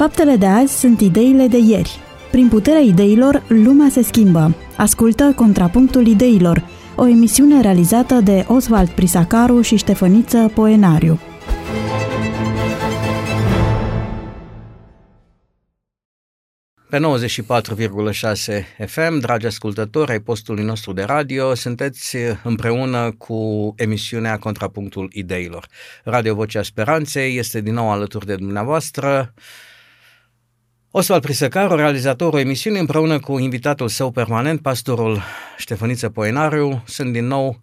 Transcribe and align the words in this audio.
Faptele 0.00 0.36
de 0.36 0.46
azi 0.46 0.78
sunt 0.78 1.00
ideile 1.00 1.46
de 1.46 1.58
ieri. 1.58 1.98
Prin 2.30 2.48
puterea 2.48 2.80
ideilor, 2.80 3.42
lumea 3.48 3.88
se 3.88 4.02
schimbă. 4.02 4.54
Ascultă 4.76 5.32
Contrapunctul 5.36 6.06
Ideilor, 6.06 6.64
o 6.96 7.06
emisiune 7.06 7.60
realizată 7.60 8.14
de 8.14 8.44
Oswald 8.48 8.88
Prisacaru 8.88 9.60
și 9.60 9.76
Ștefăniță 9.76 10.50
Poenariu. 10.54 11.20
Pe 16.90 16.98
94,6 16.98 18.86
FM, 18.86 19.18
dragi 19.18 19.46
ascultători 19.46 20.10
ai 20.10 20.20
postului 20.20 20.64
nostru 20.64 20.92
de 20.92 21.02
radio, 21.02 21.54
sunteți 21.54 22.16
împreună 22.42 23.14
cu 23.18 23.72
emisiunea 23.76 24.38
Contrapunctul 24.38 25.08
Ideilor. 25.12 25.66
Radio 26.04 26.34
Vocea 26.34 26.62
Speranței 26.62 27.38
este 27.38 27.60
din 27.60 27.74
nou 27.74 27.90
alături 27.90 28.26
de 28.26 28.34
dumneavoastră. 28.34 29.34
Oswald 30.92 31.22
Prisăcaru, 31.22 31.74
realizatorul 31.74 32.38
emisiunii, 32.38 32.80
împreună 32.80 33.20
cu 33.20 33.38
invitatul 33.38 33.88
său 33.88 34.10
permanent, 34.10 34.60
pastorul 34.60 35.22
Ștefăniță 35.56 36.08
Poenariu, 36.08 36.82
sunt 36.86 37.12
din 37.12 37.26
nou 37.26 37.60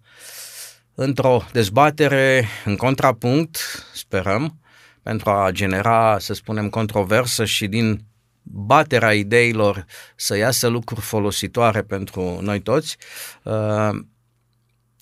într-o 0.94 1.42
dezbatere 1.52 2.46
în 2.64 2.76
contrapunct, 2.76 3.58
sperăm, 3.94 4.58
pentru 5.02 5.30
a 5.30 5.50
genera, 5.50 6.16
să 6.18 6.34
spunem, 6.34 6.68
controversă 6.68 7.44
și 7.44 7.66
din 7.66 8.00
baterea 8.42 9.14
ideilor 9.14 9.84
să 10.16 10.36
iasă 10.36 10.66
lucruri 10.66 11.00
folositoare 11.00 11.82
pentru 11.82 12.38
noi 12.40 12.60
toți. 12.60 12.96
Uh, 13.42 13.98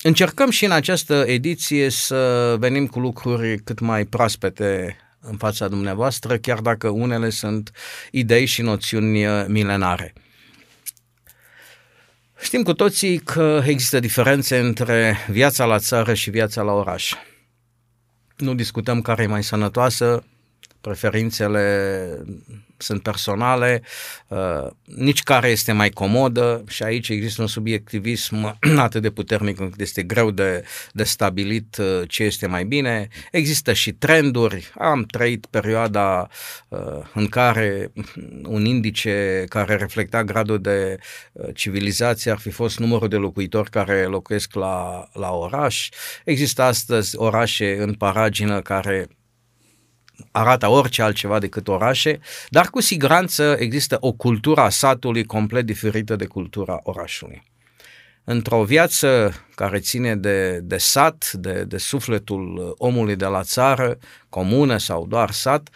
încercăm 0.01 0.49
și 0.49 0.65
în 0.65 0.71
această 0.71 1.23
ediție 1.27 1.89
să 1.89 2.55
venim 2.59 2.87
cu 2.87 2.99
lucruri 2.99 3.59
cât 3.59 3.79
mai 3.79 4.05
proaspete 4.05 4.97
în 5.19 5.37
fața 5.37 5.67
dumneavoastră, 5.67 6.37
chiar 6.37 6.59
dacă 6.59 6.89
unele 6.89 7.29
sunt 7.29 7.71
idei 8.11 8.45
și 8.45 8.61
noțiuni 8.61 9.25
uh, 9.25 9.45
milenare. 9.47 10.13
Știm 12.39 12.63
cu 12.63 12.73
toții 12.73 13.17
că 13.17 13.61
există 13.65 13.99
diferențe 13.99 14.59
între 14.59 15.17
viața 15.29 15.65
la 15.65 15.79
țară 15.79 16.13
și 16.13 16.29
viața 16.29 16.61
la 16.61 16.71
oraș. 16.71 17.13
Nu 18.37 18.53
discutăm 18.53 19.01
care 19.01 19.23
e 19.23 19.27
mai 19.27 19.43
sănătoasă, 19.43 20.23
preferințele 20.81 22.25
sunt 22.77 23.01
personale, 23.01 23.81
uh, 24.27 24.67
nici 24.83 25.23
care 25.23 25.47
este 25.49 25.71
mai 25.71 25.89
comodă 25.89 26.63
și 26.67 26.83
aici 26.83 27.09
există 27.09 27.41
un 27.41 27.47
subiectivism 27.47 28.57
atât 28.77 29.01
de 29.01 29.09
puternic 29.09 29.59
încât 29.59 29.79
este 29.79 30.03
greu 30.03 30.31
de, 30.31 30.63
de 30.91 31.03
stabilit 31.03 31.77
uh, 31.77 32.01
ce 32.07 32.23
este 32.23 32.47
mai 32.47 32.63
bine. 32.63 33.07
Există 33.31 33.73
și 33.73 33.91
trenduri. 33.91 34.71
Am 34.79 35.03
trăit 35.03 35.45
perioada 35.45 36.27
uh, 36.67 36.79
în 37.13 37.27
care 37.27 37.91
un 38.43 38.65
indice 38.65 39.45
care 39.49 39.75
reflecta 39.75 40.23
gradul 40.23 40.61
de 40.61 40.97
civilizație 41.53 42.31
ar 42.31 42.37
fi 42.37 42.49
fost 42.49 42.79
numărul 42.79 43.07
de 43.07 43.15
locuitori 43.15 43.69
care 43.69 44.05
locuiesc 44.05 44.53
la, 44.53 45.07
la 45.13 45.31
oraș. 45.31 45.89
Există 46.23 46.61
astăzi 46.61 47.17
orașe 47.17 47.77
în 47.81 47.93
paragină 47.93 48.61
care 48.61 49.07
arată 50.31 50.67
orice 50.67 51.01
altceva 51.01 51.39
decât 51.39 51.67
orașe, 51.67 52.19
dar 52.49 52.69
cu 52.69 52.81
siguranță 52.81 53.55
există 53.59 53.97
o 53.99 54.11
cultură 54.11 54.61
a 54.61 54.69
satului 54.69 55.25
complet 55.25 55.65
diferită 55.65 56.15
de 56.15 56.25
cultura 56.25 56.79
orașului. 56.83 57.43
Într-o 58.23 58.63
viață 58.63 59.33
care 59.55 59.79
ține 59.79 60.15
de, 60.15 60.59
de 60.63 60.77
sat, 60.77 61.31
de, 61.31 61.63
de 61.63 61.77
sufletul 61.77 62.73
omului 62.77 63.15
de 63.15 63.25
la 63.25 63.43
țară, 63.43 63.97
comună 64.29 64.77
sau 64.77 65.07
doar 65.07 65.31
sat, 65.31 65.69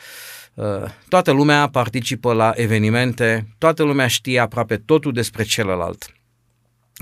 uh, 0.54 0.84
toată 1.10 1.32
lumea 1.32 1.70
participă 1.70 2.34
la 2.34 2.52
evenimente, 2.56 3.48
toată 3.58 3.84
lumea 3.84 4.08
știe 4.08 4.40
aproape 4.40 4.78
totul 4.78 5.14
despre 5.14 5.44
celălalt. 5.44 6.16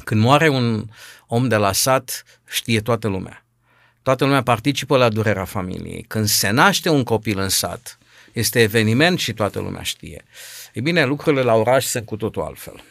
Când 0.03 0.21
moare 0.21 0.50
un 0.50 0.85
om 1.27 1.47
de 1.47 1.56
la 1.56 1.71
sat, 1.71 2.23
știe 2.45 2.81
toată 2.81 3.07
lumea 3.07 3.44
toată 4.09 4.25
lumea 4.25 4.43
participă 4.43 4.97
la 4.97 5.09
durerea 5.09 5.45
familiei. 5.45 6.05
Când 6.07 6.27
se 6.27 6.49
naște 6.49 6.89
un 6.89 7.03
copil 7.03 7.39
în 7.39 7.49
sat, 7.49 7.97
este 8.33 8.61
eveniment 8.61 9.19
și 9.19 9.33
toată 9.33 9.59
lumea 9.59 9.81
știe. 9.81 10.23
Ei 10.73 10.81
bine, 10.81 11.05
lucrurile 11.05 11.41
la 11.41 11.53
oraș 11.53 11.85
sunt 11.85 12.05
cu 12.05 12.15
totul 12.15 12.41
altfel. 12.41 12.83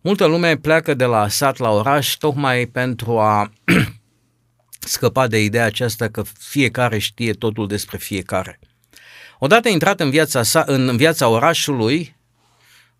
Multă 0.00 0.24
lume 0.26 0.56
pleacă 0.56 0.94
de 0.94 1.04
la 1.04 1.28
sat 1.28 1.58
la 1.58 1.70
oraș 1.70 2.12
tocmai 2.14 2.66
pentru 2.66 3.18
a 3.18 3.52
scăpa 4.94 5.26
de 5.26 5.42
ideea 5.42 5.64
aceasta 5.64 6.08
că 6.08 6.22
fiecare 6.38 6.98
știe 6.98 7.32
totul 7.32 7.66
despre 7.66 7.96
fiecare. 7.96 8.58
Odată 9.38 9.68
intrat 9.68 10.00
în 10.00 10.10
viața, 10.10 10.42
sa, 10.42 10.64
în 10.66 10.96
viața 10.96 11.28
orașului, 11.28 12.16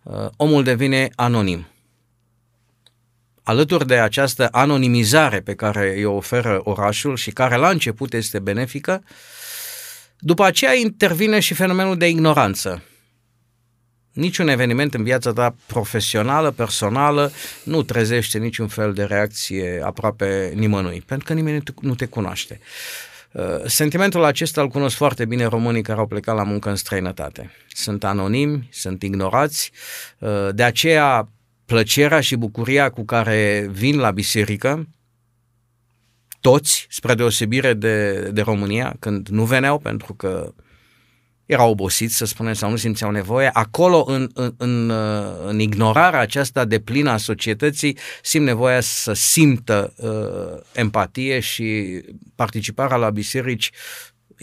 uh, 0.02 0.28
omul 0.36 0.62
devine 0.62 1.10
anonim 1.14 1.66
alături 3.42 3.86
de 3.86 3.98
această 3.98 4.48
anonimizare 4.50 5.41
pe 5.41 5.54
care 5.54 5.94
îi 5.97 6.04
oferă 6.04 6.60
orașul 6.64 7.16
și 7.16 7.30
care 7.30 7.56
la 7.56 7.69
început 7.69 8.12
este 8.12 8.38
benefică, 8.38 9.03
după 10.19 10.44
aceea 10.44 10.75
intervine 10.75 11.41
și 11.41 11.54
fenomenul 11.54 11.97
de 11.97 12.08
ignoranță. 12.08 12.82
Niciun 14.12 14.48
eveniment 14.48 14.94
în 14.94 15.03
viața 15.03 15.32
ta 15.32 15.54
profesională, 15.66 16.50
personală, 16.50 17.32
nu 17.64 17.82
trezește 17.82 18.38
niciun 18.38 18.69
fel 18.69 18.92
de 18.92 19.04
reacție 19.04 19.80
aproape 19.84 20.53
nimănui, 20.54 21.03
pentru 21.06 21.26
că 21.26 21.32
nimeni 21.32 21.62
nu 21.80 21.94
te 21.94 22.06
cunoaște. 22.06 22.60
Uh, 23.32 23.44
sentimentul 23.66 24.24
acesta 24.24 24.60
îl 24.60 24.69
cunosc 24.69 24.97
foarte 24.97 25.24
bine 25.24 25.44
românii 25.44 25.82
care 25.82 25.98
au 25.98 26.06
plecat 26.06 26.36
la 26.36 26.42
muncă 26.42 26.69
în 26.69 26.76
străinătate. 26.76 27.50
Sunt 27.69 28.04
anonimi, 28.04 28.69
sunt 28.72 29.03
ignorați, 29.03 29.70
uh, 30.19 30.48
de 30.50 30.62
aceea 30.62 31.28
plăcerea 31.66 32.20
și 32.20 32.36
bucuria 32.36 32.90
cu 32.90 33.04
care 33.04 33.68
vin 33.70 33.98
la 33.98 34.10
biserică, 34.10 34.88
toți, 36.40 36.86
spre 36.90 37.14
deosebire 37.14 37.74
de, 37.74 38.28
de 38.32 38.40
România, 38.40 38.96
când 38.98 39.28
nu 39.28 39.44
veneau 39.44 39.78
pentru 39.78 40.14
că 40.14 40.54
erau 41.46 41.70
obosiți, 41.70 42.16
să 42.16 42.24
spunem, 42.24 42.52
sau 42.52 42.70
nu 42.70 42.76
simțeau 42.76 43.10
nevoie, 43.10 43.50
acolo, 43.52 44.04
în, 44.06 44.30
în, 44.34 44.54
în, 44.56 44.90
în 45.46 45.58
ignorarea 45.58 46.20
aceasta 46.20 46.64
de 46.64 46.78
plină 46.78 47.10
a 47.10 47.16
societății, 47.16 47.98
simt 48.22 48.44
nevoia 48.44 48.80
să 48.80 49.12
simtă 49.12 49.94
uh, 49.96 50.62
empatie 50.72 51.40
și 51.40 52.00
participarea 52.34 52.96
la 52.96 53.10
biserici 53.10 53.70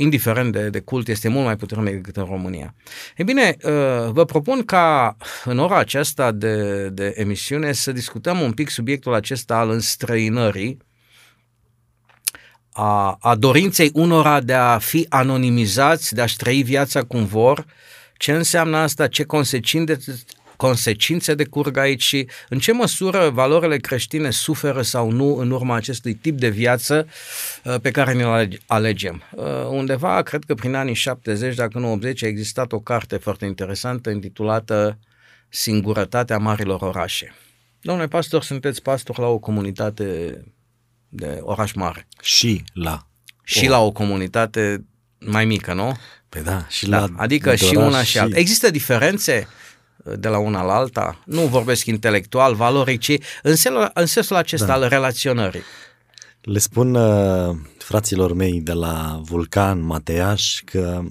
indiferent 0.01 0.51
de, 0.51 0.69
de 0.69 0.79
cult, 0.79 1.07
este 1.07 1.27
mult 1.27 1.45
mai 1.45 1.55
puternic 1.55 1.93
decât 1.93 2.17
în 2.17 2.25
România. 2.25 2.73
Ei 3.17 3.25
bine, 3.25 3.55
uh, 3.63 3.71
vă 4.11 4.25
propun 4.25 4.63
ca 4.63 5.17
în 5.43 5.59
ora 5.59 5.77
aceasta 5.77 6.31
de, 6.31 6.89
de 6.89 7.13
emisiune 7.15 7.71
să 7.71 7.91
discutăm 7.91 8.39
un 8.39 8.51
pic 8.51 8.69
subiectul 8.69 9.13
acesta 9.13 9.57
al 9.57 9.69
înstrăinării, 9.69 10.77
a, 12.71 13.17
a 13.19 13.35
dorinței 13.35 13.89
unora 13.93 14.41
de 14.41 14.53
a 14.53 14.77
fi 14.77 15.05
anonimizați, 15.09 16.13
de 16.13 16.21
a-și 16.21 16.37
trăi 16.37 16.63
viața 16.63 17.03
cum 17.03 17.25
vor, 17.25 17.65
ce 18.17 18.31
înseamnă 18.31 18.77
asta, 18.77 19.07
ce 19.07 19.23
consecințe, 19.23 19.97
consecințe 20.59 21.33
decurg 21.33 21.77
aici 21.77 22.03
și 22.03 22.27
în 22.49 22.59
ce 22.59 22.71
măsură 22.71 23.29
valorile 23.29 23.77
creștine 23.77 24.29
suferă 24.29 24.81
sau 24.81 25.11
nu 25.11 25.35
în 25.35 25.51
urma 25.51 25.75
acestui 25.75 26.13
tip 26.13 26.37
de 26.39 26.49
viață 26.49 27.07
uh, 27.63 27.75
pe 27.81 27.91
care 27.91 28.13
ne 28.13 28.47
alegem. 28.65 29.23
Uh, 29.31 29.43
undeva, 29.69 30.21
cred 30.21 30.43
că 30.43 30.53
prin 30.53 30.75
anii 30.75 30.93
70, 30.93 31.55
dacă 31.55 31.79
nu 31.79 31.91
80, 31.91 32.23
a 32.23 32.27
existat 32.27 32.71
o 32.71 32.79
carte 32.79 33.17
foarte 33.17 33.45
interesantă 33.45 34.09
intitulată 34.09 34.97
Singurătatea 35.49 36.37
marilor 36.37 36.81
orașe. 36.81 37.35
Domnule 37.81 38.07
pastor, 38.07 38.43
sunteți 38.43 38.81
pastor 38.81 39.19
la 39.19 39.27
o 39.27 39.37
comunitate 39.37 40.37
de 41.09 41.39
oraș 41.41 41.73
mare. 41.73 42.07
Și 42.21 42.63
la. 42.73 43.07
Și 43.43 43.67
o... 43.67 43.69
la 43.69 43.79
o 43.79 43.91
comunitate 43.91 44.85
mai 45.19 45.45
mică, 45.45 45.73
nu? 45.73 45.97
Pe 46.29 46.39
da, 46.39 46.65
și 46.67 46.89
da, 46.89 46.99
la 46.99 47.07
Adică 47.17 47.55
și 47.55 47.75
una 47.75 48.03
și, 48.03 48.11
și 48.11 48.19
alta. 48.19 48.37
Există 48.39 48.69
diferențe 48.69 49.47
de 50.17 50.27
la 50.27 50.37
una 50.37 50.63
la 50.63 50.73
alta, 50.73 51.19
nu 51.25 51.41
vorbesc 51.41 51.85
intelectual, 51.85 52.55
valoric, 52.55 52.99
ci 52.99 53.17
în 53.43 53.55
sensul, 53.55 53.91
în 53.93 54.05
sensul 54.05 54.35
acesta 54.35 54.65
da. 54.65 54.73
al 54.73 54.87
relaționării. 54.87 55.61
Le 56.41 56.59
spun 56.59 56.95
uh, 56.95 57.55
fraților 57.77 58.33
mei 58.33 58.61
de 58.61 58.73
la 58.73 59.21
Vulcan, 59.23 59.85
Mateaș, 59.85 60.61
că 60.65 61.01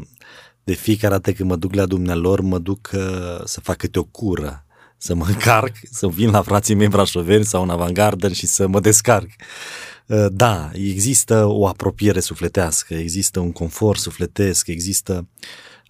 de 0.65 0.75
fiecare 0.75 1.15
dată 1.15 1.33
când 1.33 1.49
mă 1.49 1.56
duc 1.56 1.75
la 1.75 1.87
dumnealor, 1.87 2.41
mă 2.41 2.59
duc 2.59 2.91
uh, 2.95 3.41
să 3.45 3.61
fac 3.61 3.77
câte 3.77 3.99
o 3.99 4.05
cură, 4.05 4.65
să 4.97 5.15
mă 5.15 5.25
încarc, 5.29 5.75
să 5.91 6.09
vin 6.09 6.31
la 6.31 6.43
frații 6.43 6.75
mei 6.75 6.89
brașoveni 6.89 7.45
sau 7.45 7.62
în 7.62 7.71
avangardă 7.71 8.33
și 8.33 8.47
să 8.47 8.67
mă 8.67 8.81
descarc. 8.81 9.29
Uh, 10.06 10.27
da, 10.31 10.71
există 10.73 11.45
o 11.45 11.67
apropiere 11.67 12.21
sufletească, 12.21 12.95
există 12.95 13.41
un 13.41 13.53
confort 13.53 13.99
sufletesc, 13.99 14.67
există 14.67 15.29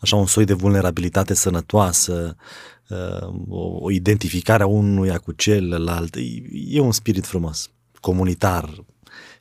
așa 0.00 0.16
un 0.16 0.26
soi 0.26 0.44
de 0.44 0.52
vulnerabilitate 0.52 1.34
sănătoasă, 1.34 2.36
Uh, 2.88 3.34
o, 3.48 3.78
o 3.80 3.90
identificare 3.90 4.62
a 4.62 4.66
unuia 4.66 5.18
cu 5.18 5.32
celălalt. 5.32 6.16
E 6.68 6.80
un 6.80 6.92
spirit 6.92 7.26
frumos, 7.26 7.70
comunitar, 8.00 8.70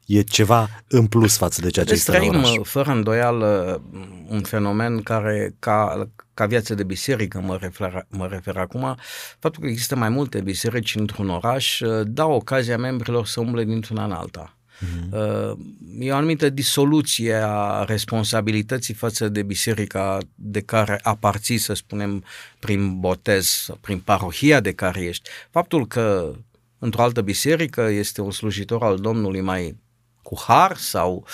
e 0.06 0.22
ceva 0.22 0.70
în 0.88 1.08
plus 1.08 1.38
față 1.38 1.62
de 1.62 1.70
ceea 1.70 1.86
ce 1.86 1.94
este 1.94 2.12
trăim, 2.12 2.64
fără 2.64 2.92
îndoială, 2.92 3.82
un 4.28 4.42
fenomen 4.42 5.02
care, 5.02 5.56
ca, 5.60 6.10
ca 6.34 6.46
viață 6.46 6.76
de 6.76 6.84
biserică 6.84 7.40
mă 7.40 7.58
refer, 7.62 8.06
mă 8.10 8.28
refer 8.28 8.58
acum, 8.58 8.98
faptul 9.40 9.64
că 9.64 9.70
există 9.70 9.96
mai 9.96 10.10
multe 10.10 10.42
biserici 10.42 10.96
într-un 10.96 11.30
oraș 11.30 11.82
dau 12.04 12.32
ocazia 12.32 12.78
membrilor 12.78 13.26
să 13.26 13.40
umble 13.40 13.64
dintr-una 13.64 14.04
în 14.04 14.12
alta. 14.12 14.57
Uh-huh. 14.78 15.56
E 16.00 16.12
o 16.12 16.16
anumită 16.16 16.50
disoluție 16.50 17.34
a 17.44 17.84
responsabilității 17.84 18.94
față 18.94 19.30
de 19.30 19.44
biserica 19.44 20.18
de 20.36 20.62
care 20.62 21.00
aparții, 21.04 21.58
să 21.58 21.74
spunem, 21.74 22.24
prin 22.60 23.00
botez, 23.00 23.70
prin 23.82 24.00
parohia 24.00 24.60
de 24.60 24.72
care 24.72 25.02
ești. 25.04 25.30
Faptul 25.50 25.88
că 25.88 26.36
într-o 26.80 27.02
altă 27.02 27.22
biserică 27.22 27.82
este 27.82 28.22
un 28.22 28.32
slujitor 28.32 28.84
al 28.84 28.98
Domnului 28.98 29.42
mai 29.42 29.78
cu 30.22 30.36
har 30.48 30.78
sau 30.78 31.26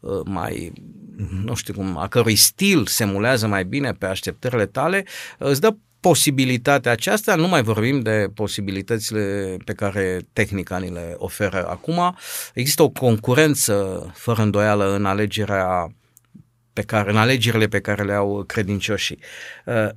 uh, 0.00 0.20
mai, 0.24 0.72
uh-huh. 0.72 1.44
nu 1.44 1.54
știu 1.54 1.74
cum, 1.74 1.96
a 1.96 2.08
cărui 2.08 2.36
stil 2.36 2.86
se 2.86 3.04
mulează 3.04 3.46
mai 3.46 3.64
bine 3.64 3.92
pe 3.92 4.06
așteptările 4.06 4.66
tale, 4.66 5.04
îți 5.38 5.60
dă 5.60 5.76
posibilitatea 6.02 6.92
aceasta, 6.92 7.34
nu 7.34 7.48
mai 7.48 7.62
vorbim 7.62 8.00
de 8.00 8.26
posibilitățile 8.34 9.56
pe 9.64 9.72
care 9.72 10.20
tehnica 10.32 10.78
ni 10.78 10.90
le 10.90 11.14
oferă 11.16 11.66
acum. 11.68 12.16
Există 12.54 12.82
o 12.82 12.88
concurență 12.88 14.06
fără 14.14 14.42
îndoială 14.42 14.94
în 14.94 15.04
alegerea 15.04 15.94
pe 16.72 16.82
care, 16.82 17.10
în 17.10 17.16
alegerile 17.16 17.66
pe 17.66 17.80
care 17.80 18.02
le 18.02 18.12
au 18.12 18.44
credincioșii. 18.46 19.18
Uh, 19.66 19.88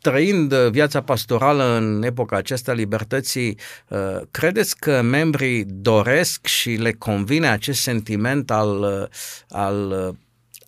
trăind 0.00 0.54
viața 0.54 1.02
pastorală 1.02 1.64
în 1.64 2.02
epoca 2.02 2.36
aceasta 2.36 2.72
libertății, 2.72 3.58
uh, 3.88 4.20
credeți 4.30 4.78
că 4.78 5.02
membrii 5.02 5.64
doresc 5.64 6.46
și 6.46 6.70
le 6.70 6.92
convine 6.92 7.48
acest 7.48 7.80
sentiment 7.80 8.50
al, 8.50 9.10
al 9.48 10.16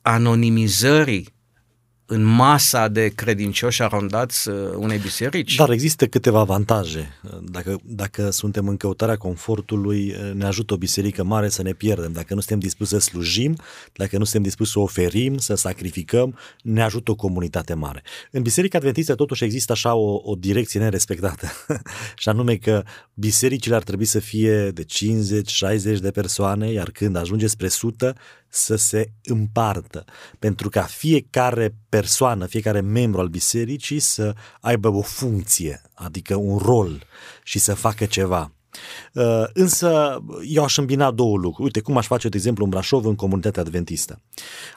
anonimizării 0.02 1.38
în 2.10 2.22
masa 2.22 2.88
de 2.88 3.08
credincioși 3.08 3.82
arondați 3.82 4.48
uh, 4.48 4.54
unei 4.76 4.98
biserici. 4.98 5.54
Dar 5.54 5.70
există 5.70 6.06
câteva 6.06 6.38
avantaje. 6.38 7.18
Dacă, 7.42 7.80
dacă 7.84 8.30
suntem 8.30 8.68
în 8.68 8.76
căutarea 8.76 9.16
confortului, 9.16 10.08
uh, 10.08 10.32
ne 10.32 10.44
ajută 10.44 10.74
o 10.74 10.76
biserică 10.76 11.24
mare 11.24 11.48
să 11.48 11.62
ne 11.62 11.72
pierdem. 11.72 12.12
Dacă 12.12 12.34
nu 12.34 12.40
suntem 12.40 12.58
dispuși 12.58 12.90
să 12.90 12.98
slujim, 12.98 13.56
dacă 13.92 14.18
nu 14.18 14.24
suntem 14.24 14.42
dispuși 14.42 14.70
să 14.70 14.78
oferim, 14.78 15.38
să 15.38 15.54
sacrificăm, 15.54 16.38
ne 16.62 16.82
ajută 16.82 17.10
o 17.10 17.14
comunitate 17.14 17.74
mare. 17.74 18.02
În 18.30 18.42
Biserica 18.42 18.78
Adventistă 18.78 19.14
totuși 19.14 19.44
există 19.44 19.72
așa 19.72 19.94
o, 19.94 20.20
o 20.24 20.34
direcție 20.34 20.80
nerespectată. 20.80 21.46
și 22.22 22.28
anume 22.28 22.56
că 22.56 22.82
bisericile 23.14 23.74
ar 23.74 23.82
trebui 23.82 24.04
să 24.04 24.18
fie 24.18 24.70
de 24.70 24.84
50-60 24.84 25.98
de 26.00 26.10
persoane, 26.10 26.70
iar 26.70 26.90
când 26.90 27.16
ajunge 27.16 27.46
spre 27.46 27.66
100, 27.66 28.14
să 28.50 28.76
se 28.76 29.10
împartă, 29.22 30.04
pentru 30.38 30.68
ca 30.68 30.82
fiecare 30.82 31.74
persoană, 31.88 32.46
fiecare 32.46 32.80
membru 32.80 33.20
al 33.20 33.28
bisericii 33.28 33.98
să 33.98 34.34
aibă 34.60 34.88
o 34.88 35.02
funcție, 35.02 35.82
adică 35.94 36.34
un 36.34 36.58
rol 36.58 37.04
și 37.42 37.58
să 37.58 37.74
facă 37.74 38.04
ceva. 38.04 38.52
Uh, 39.14 39.44
însă 39.52 40.20
eu 40.48 40.64
aș 40.64 40.76
îmbina 40.76 41.10
două 41.10 41.36
lucruri. 41.36 41.62
Uite 41.62 41.80
cum 41.80 41.96
aș 41.96 42.06
face, 42.06 42.28
de 42.28 42.36
exemplu, 42.36 42.64
în 42.64 42.70
Brașov, 42.70 43.04
în 43.04 43.14
comunitatea 43.14 43.62
adventistă. 43.62 44.20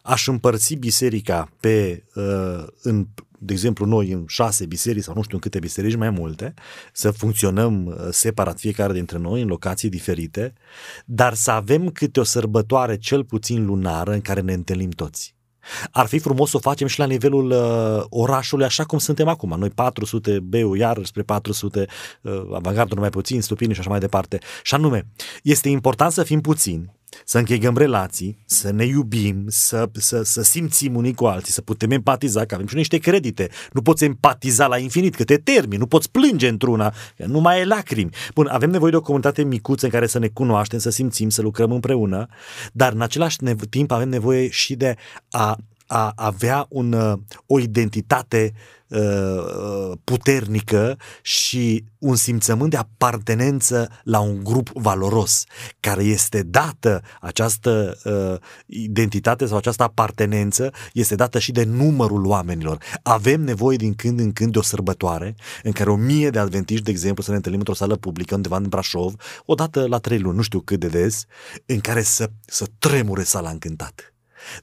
Aș 0.04 0.28
împărți 0.28 0.74
biserica 0.74 1.50
pe, 1.60 2.04
uh, 2.16 2.66
în 2.81 3.08
de 3.45 3.54
exemplu, 3.54 3.86
noi 3.86 4.12
în 4.12 4.24
șase 4.28 4.66
biserici 4.66 5.04
sau 5.04 5.13
nu 5.16 5.22
știu 5.22 5.36
în 5.36 5.42
câte 5.42 5.60
biserici 5.60 5.95
mai 5.95 6.10
multe, 6.10 6.54
să 6.94 7.12
funcționăm 7.12 7.86
uh, 7.86 7.95
separat 8.10 8.60
fiecare 8.60 8.94
dintre 8.94 9.18
noi 9.18 9.42
în 9.42 9.48
locații 9.48 9.90
diferite, 9.90 10.54
dar 11.06 11.34
să 11.34 11.51
avem 11.51 11.90
câte 11.90 12.19
o 12.19 12.24
sărbătoare 12.24 12.98
cel 12.98 13.24
puțin 13.24 13.66
lunară 13.66 14.12
în 14.12 14.22
care 14.22 14.42
ne 14.42 14.54
întâlnim 14.54 14.90
toți. 14.90 15.36
Ar 15.92 16.06
fi 16.06 16.19
frumos 16.19 16.50
să 16.50 16.57
o 16.57 16.60
facem 16.60 16.88
și 16.88 17.00
la 17.00 17.06
nivelul 17.06 17.51
uh, 17.51 18.04
orașului, 18.10 18.66
așa 18.66 18.84
cum 18.84 18.98
suntem 18.98 19.28
acum. 19.28 19.56
Noi 19.57 19.69
400, 19.69 20.40
Beu 20.40 20.74
iar 20.74 21.00
spre 21.04 21.22
400, 21.22 21.86
uh, 22.22 22.31
avangardul 22.54 23.00
mai 23.00 23.10
puțin, 23.10 23.42
Stupini 23.42 23.74
și 23.74 23.80
așa 23.80 23.90
mai 23.90 24.00
departe. 24.00 24.40
Și 24.63 24.75
anume, 24.75 25.07
este 25.44 25.69
important 25.69 26.12
să 26.12 26.24
fim 26.24 26.42
puțini, 26.42 26.94
să 27.25 27.38
încheiem 27.38 27.77
relații, 27.77 28.38
să 28.45 28.71
ne 28.71 28.86
iubim, 28.86 29.45
să, 29.48 29.89
să, 29.94 30.21
să 30.24 30.42
simțim 30.42 30.95
unii 30.95 31.13
cu 31.13 31.25
alții, 31.25 31.54
să 31.54 31.62
putem 31.62 31.92
empatiza, 31.92 32.45
că 32.45 32.56
avem 32.56 32.68
și 32.68 32.75
niște 32.75 32.98
credite. 32.98 33.50
Nu 33.71 33.81
poți 33.81 34.04
empatiza 34.04 34.68
la 34.68 34.77
infinit, 34.77 35.15
că 35.15 35.24
te 35.24 35.38
termini, 35.38 35.80
nu 35.80 35.88
poți 35.88 36.12
plânge 36.12 36.48
într-una, 36.48 36.94
că 37.18 37.25
nu 37.25 37.39
mai 37.39 37.60
e 37.60 37.65
lacrimi. 37.65 38.12
Bun, 38.33 38.48
avem 38.48 38.69
nevoie 38.69 38.92
de 38.92 38.98
o 38.98 39.01
comunitate 39.01 39.44
micuță 39.44 39.86
în 39.86 39.92
care 39.92 40.07
să 40.07 40.19
ne 40.19 40.27
cunoaștem, 40.27 40.80
să 40.80 40.89
simțim, 40.89 41.30
să 41.30 41.42
lucrăm 41.42 41.71
împreună, 41.71 42.27
dar 42.74 42.94
în 42.94 43.01
același 43.01 43.38
timp 43.69 43.92
avem 43.92 44.09
nevoie 44.09 44.50
și 44.50 44.75
de 44.75 44.95
a 45.30 45.57
a 45.88 46.12
avea 46.16 46.66
un, 46.69 46.94
uh, 46.94 47.13
o 47.45 47.59
identitate 47.59 48.51
uh, 48.54 48.82
puternică 50.04 50.98
și 51.22 51.84
un 51.98 52.16
simțământ 52.16 52.69
de 52.69 52.78
apartenență 52.78 53.90
la 54.04 54.19
un 54.19 54.44
grup 54.44 54.69
valoros, 54.74 55.44
care 55.80 56.04
este 56.04 56.44
dată 56.44 57.01
această 57.22 57.98
uh, 58.04 58.40
identitate 58.66 59.45
sau 59.45 59.57
această 59.57 59.84
apartenență, 59.84 60.72
este 60.94 61.16
dată 61.16 61.40
și 61.40 61.51
de 61.51 61.63
numărul 61.63 62.25
oamenilor. 62.25 62.78
Avem 63.04 63.42
nevoie 63.42 63.78
din 63.78 63.94
când 63.94 64.19
în 64.19 64.34
când 64.34 64.51
de 64.51 64.57
o 64.57 64.62
sărbătoare 64.62 65.36
în 65.63 65.72
care 65.72 65.90
o 65.90 65.95
mie 65.95 66.30
de 66.30 66.40
adventiști, 66.40 66.84
de 66.84 66.92
exemplu, 66.92 67.24
să 67.24 67.30
ne 67.30 67.36
întâlnim 67.36 67.60
într-o 67.60 67.75
sală 67.75 67.95
publică 67.95 68.36
undeva 68.36 68.57
în 68.57 68.68
Brașov, 68.68 69.13
o 69.45 69.56
dată 69.56 69.88
la 69.88 69.98
trei 69.98 70.19
luni, 70.19 70.36
nu 70.36 70.42
știu 70.42 70.60
cât 70.60 70.80
de 70.80 70.88
des, 70.88 71.25
în 71.66 71.80
care 71.80 72.01
să, 72.01 72.30
să 72.45 72.66
tremure 72.80 73.24
sala 73.24 73.50
încântată 73.50 74.04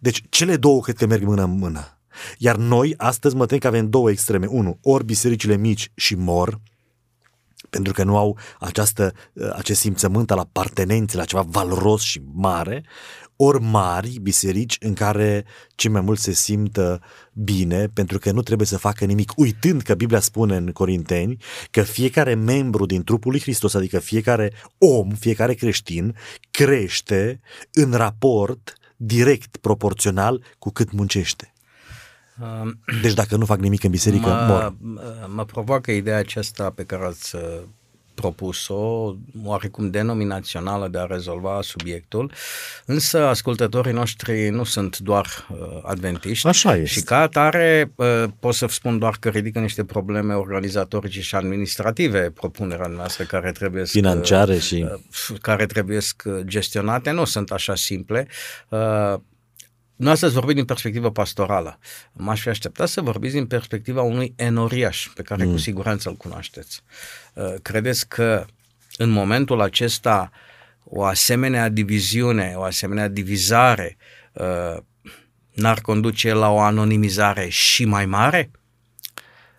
deci 0.00 0.23
cele 0.29 0.56
două 0.56 0.81
cred 0.81 0.97
că 0.97 1.06
merg 1.06 1.23
mână 1.23 1.43
în 1.43 1.59
mână. 1.59 2.00
Iar 2.38 2.56
noi 2.56 2.94
astăzi 2.96 3.37
mă 3.37 3.46
tem 3.46 3.58
că 3.58 3.67
avem 3.67 3.90
două 3.90 4.11
extreme. 4.11 4.46
Unu, 4.46 4.78
ori 4.82 5.05
bisericile 5.05 5.56
mici 5.56 5.93
și 5.94 6.14
mor, 6.14 6.61
pentru 7.70 7.93
că 7.93 8.05
nu 8.05 8.17
au 8.17 8.38
această, 8.61 9.12
acest 9.52 9.81
simțământ 9.81 10.31
al 10.31 10.38
apartenenței 10.38 11.19
la 11.19 11.25
ceva 11.25 11.43
valoros 11.43 12.02
și 12.02 12.22
mare, 12.32 12.84
ori 13.37 13.62
mari 13.62 14.19
biserici 14.22 14.76
în 14.81 14.94
care 14.94 15.44
cei 15.75 15.90
mai 15.90 16.00
mult 16.00 16.19
se 16.19 16.32
simtă 16.32 17.00
bine 17.32 17.87
pentru 17.87 18.19
că 18.19 18.32
nu 18.32 18.43
trebuie 18.43 18.67
să 18.67 18.79
facă 18.79 19.05
nimic, 19.05 19.32
uitând 19.36 19.82
că 19.82 19.94
Biblia 19.94 20.20
spune 20.20 20.56
în 20.56 20.70
Corinteni 20.72 21.36
că 21.70 21.82
fiecare 21.82 22.34
membru 22.34 22.86
din 22.86 23.05
trupul 23.05 23.31
lui 23.31 23.41
Hristos, 23.41 23.74
adică 23.74 23.98
fiecare 23.98 24.53
om, 24.79 25.10
fiecare 25.10 25.55
creștin, 25.55 26.17
crește 26.50 27.41
în 27.72 27.93
raport 27.93 28.72
direct 28.96 29.56
proporțional 29.56 30.44
cu 30.58 30.70
cât 30.70 30.93
muncește. 30.93 31.50
Deci 33.03 33.15
dacă 33.15 33.37
nu 33.37 33.44
fac 33.44 33.58
nimic 33.58 33.84
în 33.84 33.91
biserică, 33.91 34.29
mă, 34.29 34.46
mor. 34.49 34.75
Mă 35.34 35.44
provoacă 35.44 35.91
ideea 35.91 36.19
aceasta 36.19 36.70
pe 36.70 36.84
care 36.84 37.05
ați 37.05 37.37
uh, 37.37 37.43
propus-o, 38.20 39.15
oarecum 39.44 39.91
denominațională 39.91 40.89
de 40.89 40.99
a 40.99 41.05
rezolva 41.05 41.58
subiectul, 41.63 42.32
însă 42.84 43.27
ascultătorii 43.27 43.93
noștri 43.93 44.49
nu 44.49 44.65
sunt 44.65 44.99
doar 44.99 45.46
uh, 45.49 45.58
adventiști 45.82 46.46
Așa 46.46 46.77
este. 46.77 46.87
și 46.87 47.03
ca 47.03 47.17
atare 47.20 47.93
uh, 47.94 48.25
pot 48.41 48.55
să 48.55 48.67
spun 48.67 48.99
doar 48.99 49.17
că 49.20 49.29
ridică 49.29 49.58
niște 49.58 49.84
probleme 49.84 50.34
organizatorice 50.34 51.20
și 51.20 51.34
administrative 51.34 52.31
propunerea 52.31 52.87
noastră 52.87 53.25
care 53.25 53.53
trebuie 53.53 53.84
să, 53.84 53.91
financiare 53.91 54.58
și 54.58 54.87
uh, 55.31 55.39
care 55.41 55.67
trebuie 55.67 56.01
să 56.01 56.15
gestionate, 56.44 57.10
nu 57.10 57.25
sunt 57.25 57.51
așa 57.51 57.75
simple. 57.75 58.27
Uh, 58.69 59.15
nu 60.01 60.11
astăzi 60.11 60.35
vorbim 60.35 60.55
din 60.55 60.65
perspectivă 60.65 61.11
pastorală. 61.11 61.79
M-aș 62.13 62.41
fi 62.41 62.49
așteptat 62.49 62.89
să 62.89 63.01
vorbiți 63.01 63.35
din 63.35 63.47
perspectiva 63.47 64.03
unui 64.03 64.33
enoriaș, 64.37 65.09
pe 65.15 65.23
care 65.23 65.45
mm. 65.45 65.51
cu 65.53 65.59
siguranță 65.59 66.09
îl 66.09 66.15
cunoașteți. 66.15 66.83
Uh, 67.35 67.55
credeți 67.63 68.09
că 68.09 68.45
în 68.97 69.11
momentul 69.11 69.61
acesta 69.61 70.31
o 70.85 71.05
asemenea 71.05 71.69
diviziune, 71.69 72.53
o 72.57 72.63
asemenea 72.63 73.09
divizare 73.09 73.97
uh, 74.33 74.77
n-ar 75.53 75.81
conduce 75.81 76.33
la 76.33 76.51
o 76.51 76.61
anonimizare 76.61 77.49
și 77.49 77.85
mai 77.85 78.07
mare? 78.07 78.51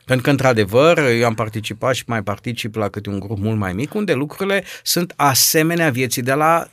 Pentru 0.06 0.24
că, 0.26 0.30
într-adevăr, 0.30 0.98
eu 0.98 1.26
am 1.26 1.34
participat 1.34 1.96
și 1.96 2.04
mai 2.08 2.24
particip 2.24 2.76
la 2.76 2.90
câte 2.90 3.10
un 3.10 3.20
grup 3.20 3.38
mult 3.38 3.58
mai 3.58 3.74
mic, 3.74 3.94
unde 3.94 4.14
lucrurile 4.14 4.64
sunt 4.84 5.14
asemenea 5.16 5.90
vieții 5.90 6.22
de 6.22 6.34
la 6.34 6.68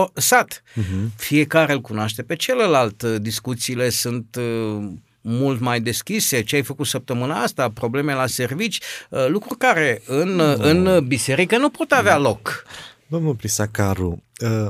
o, 0.00 0.06
sat. 0.14 0.62
Uh-huh. 0.62 1.16
Fiecare 1.16 1.72
îl 1.72 1.80
cunoaște 1.80 2.22
pe 2.22 2.36
celălalt. 2.36 3.02
Discuțiile 3.02 3.88
sunt 3.88 4.36
uh, 4.36 4.88
mult 5.20 5.60
mai 5.60 5.80
deschise, 5.80 6.42
ce 6.42 6.56
ai 6.56 6.62
făcut 6.62 6.86
săptămâna 6.86 7.42
asta, 7.42 7.70
probleme 7.70 8.14
la 8.14 8.26
servici, 8.26 8.80
uh, 9.10 9.26
lucruri 9.28 9.58
care 9.58 10.02
în, 10.06 10.28
no. 10.28 10.44
în 10.44 11.06
biserică 11.06 11.58
nu 11.58 11.70
pot 11.70 11.90
avea 11.90 12.18
loc. 12.18 12.64
Domnul 13.06 13.34
Prisacaru, 13.34 14.22
uh, 14.40 14.68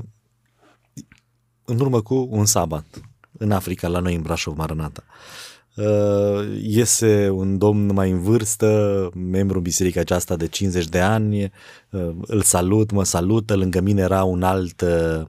în 1.65 1.81
urmă 1.81 2.03
cu 2.03 2.29
un 2.31 2.47
sabat, 2.47 2.85
în 3.39 3.53
Africa, 3.53 3.89
la 3.89 3.99
noi 3.99 4.15
în 4.15 4.23
Brașov, 4.23 4.57
Maranata, 4.57 5.05
Uh, 5.07 5.15
iese 6.61 7.29
un 7.29 7.59
domn 7.59 7.93
mai 7.93 8.11
în 8.11 8.21
vârstă, 8.21 9.11
membru 9.15 9.57
în 9.57 9.63
biserica 9.63 10.01
aceasta 10.01 10.37
de 10.37 10.47
50 10.47 10.89
de 10.89 11.01
ani, 11.01 11.53
uh, 11.91 12.09
îl 12.23 12.43
salut, 12.43 12.91
mă 12.91 13.05
salută, 13.05 13.57
lângă 13.57 13.81
mine 13.81 14.03
era 14.03 14.25
un 14.25 14.43
alt 14.43 14.81
uh, 14.81 15.27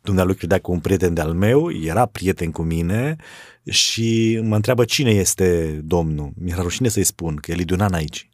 dumnealui 0.00 0.34
credea 0.34 0.58
că 0.58 0.70
un 0.70 0.80
prieten 0.80 1.14
de-al 1.14 1.32
meu, 1.32 1.70
era 1.72 2.06
prieten 2.06 2.50
cu 2.50 2.62
mine 2.62 3.16
și 3.64 4.40
mă 4.42 4.54
întreabă 4.54 4.84
cine 4.84 5.10
este 5.10 5.80
domnul. 5.84 6.32
Mi-era 6.34 6.62
rușine 6.62 6.88
să-i 6.88 7.04
spun 7.04 7.36
că 7.36 7.50
e 7.50 7.54
Lidunan 7.54 7.92
aici. 7.92 8.28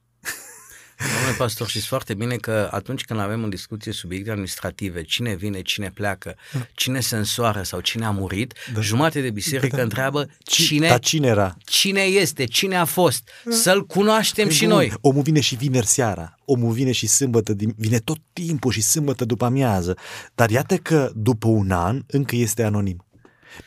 Domnule 1.15 1.37
pastor, 1.39 1.69
știți 1.69 1.87
foarte 1.87 2.15
bine 2.15 2.37
că 2.37 2.69
atunci 2.71 3.05
când 3.05 3.21
avem 3.21 3.43
în 3.43 3.51
discuție 3.51 3.93
subiecte 3.93 4.31
administrative, 4.31 5.03
cine 5.03 5.35
vine, 5.35 5.63
cine 5.63 5.91
pleacă, 5.95 6.37
cine 6.75 7.01
se 7.01 7.17
însoară 7.17 7.63
sau 7.63 7.81
cine 7.81 8.05
a 8.05 8.11
murit, 8.11 8.55
da. 8.75 8.81
jumate 8.81 9.21
de 9.21 9.31
biserică 9.31 9.77
da. 9.77 9.83
întreabă 9.83 10.29
cine, 10.45 10.89
da, 10.89 10.99
cine 10.99 11.27
era, 11.27 11.57
cine 11.65 12.01
este, 12.01 12.45
cine 12.45 12.77
a 12.77 12.85
fost, 12.85 13.29
să-l 13.51 13.87
cunoaștem 13.87 14.49
și 14.49 14.65
bun. 14.65 14.75
noi. 14.75 14.93
Omul 15.01 15.23
vine 15.23 15.41
și 15.41 15.55
vineri 15.55 15.87
seara, 15.87 16.39
omul 16.45 16.73
vine 16.73 16.93
și 16.93 17.07
sâmbătă, 17.07 17.57
vine 17.77 17.99
tot 17.99 18.19
timpul 18.33 18.73
și 18.73 18.81
sâmbătă 18.81 19.25
după 19.25 19.45
amiază, 19.45 19.97
dar 20.35 20.51
iată 20.51 20.77
că 20.77 21.11
după 21.15 21.49
un 21.49 21.71
an 21.71 22.03
încă 22.07 22.37
este 22.37 22.63
anonim. 22.63 23.07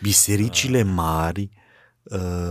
Bisericile 0.02 0.84
mari, 0.84 1.50
uh, 2.06 2.50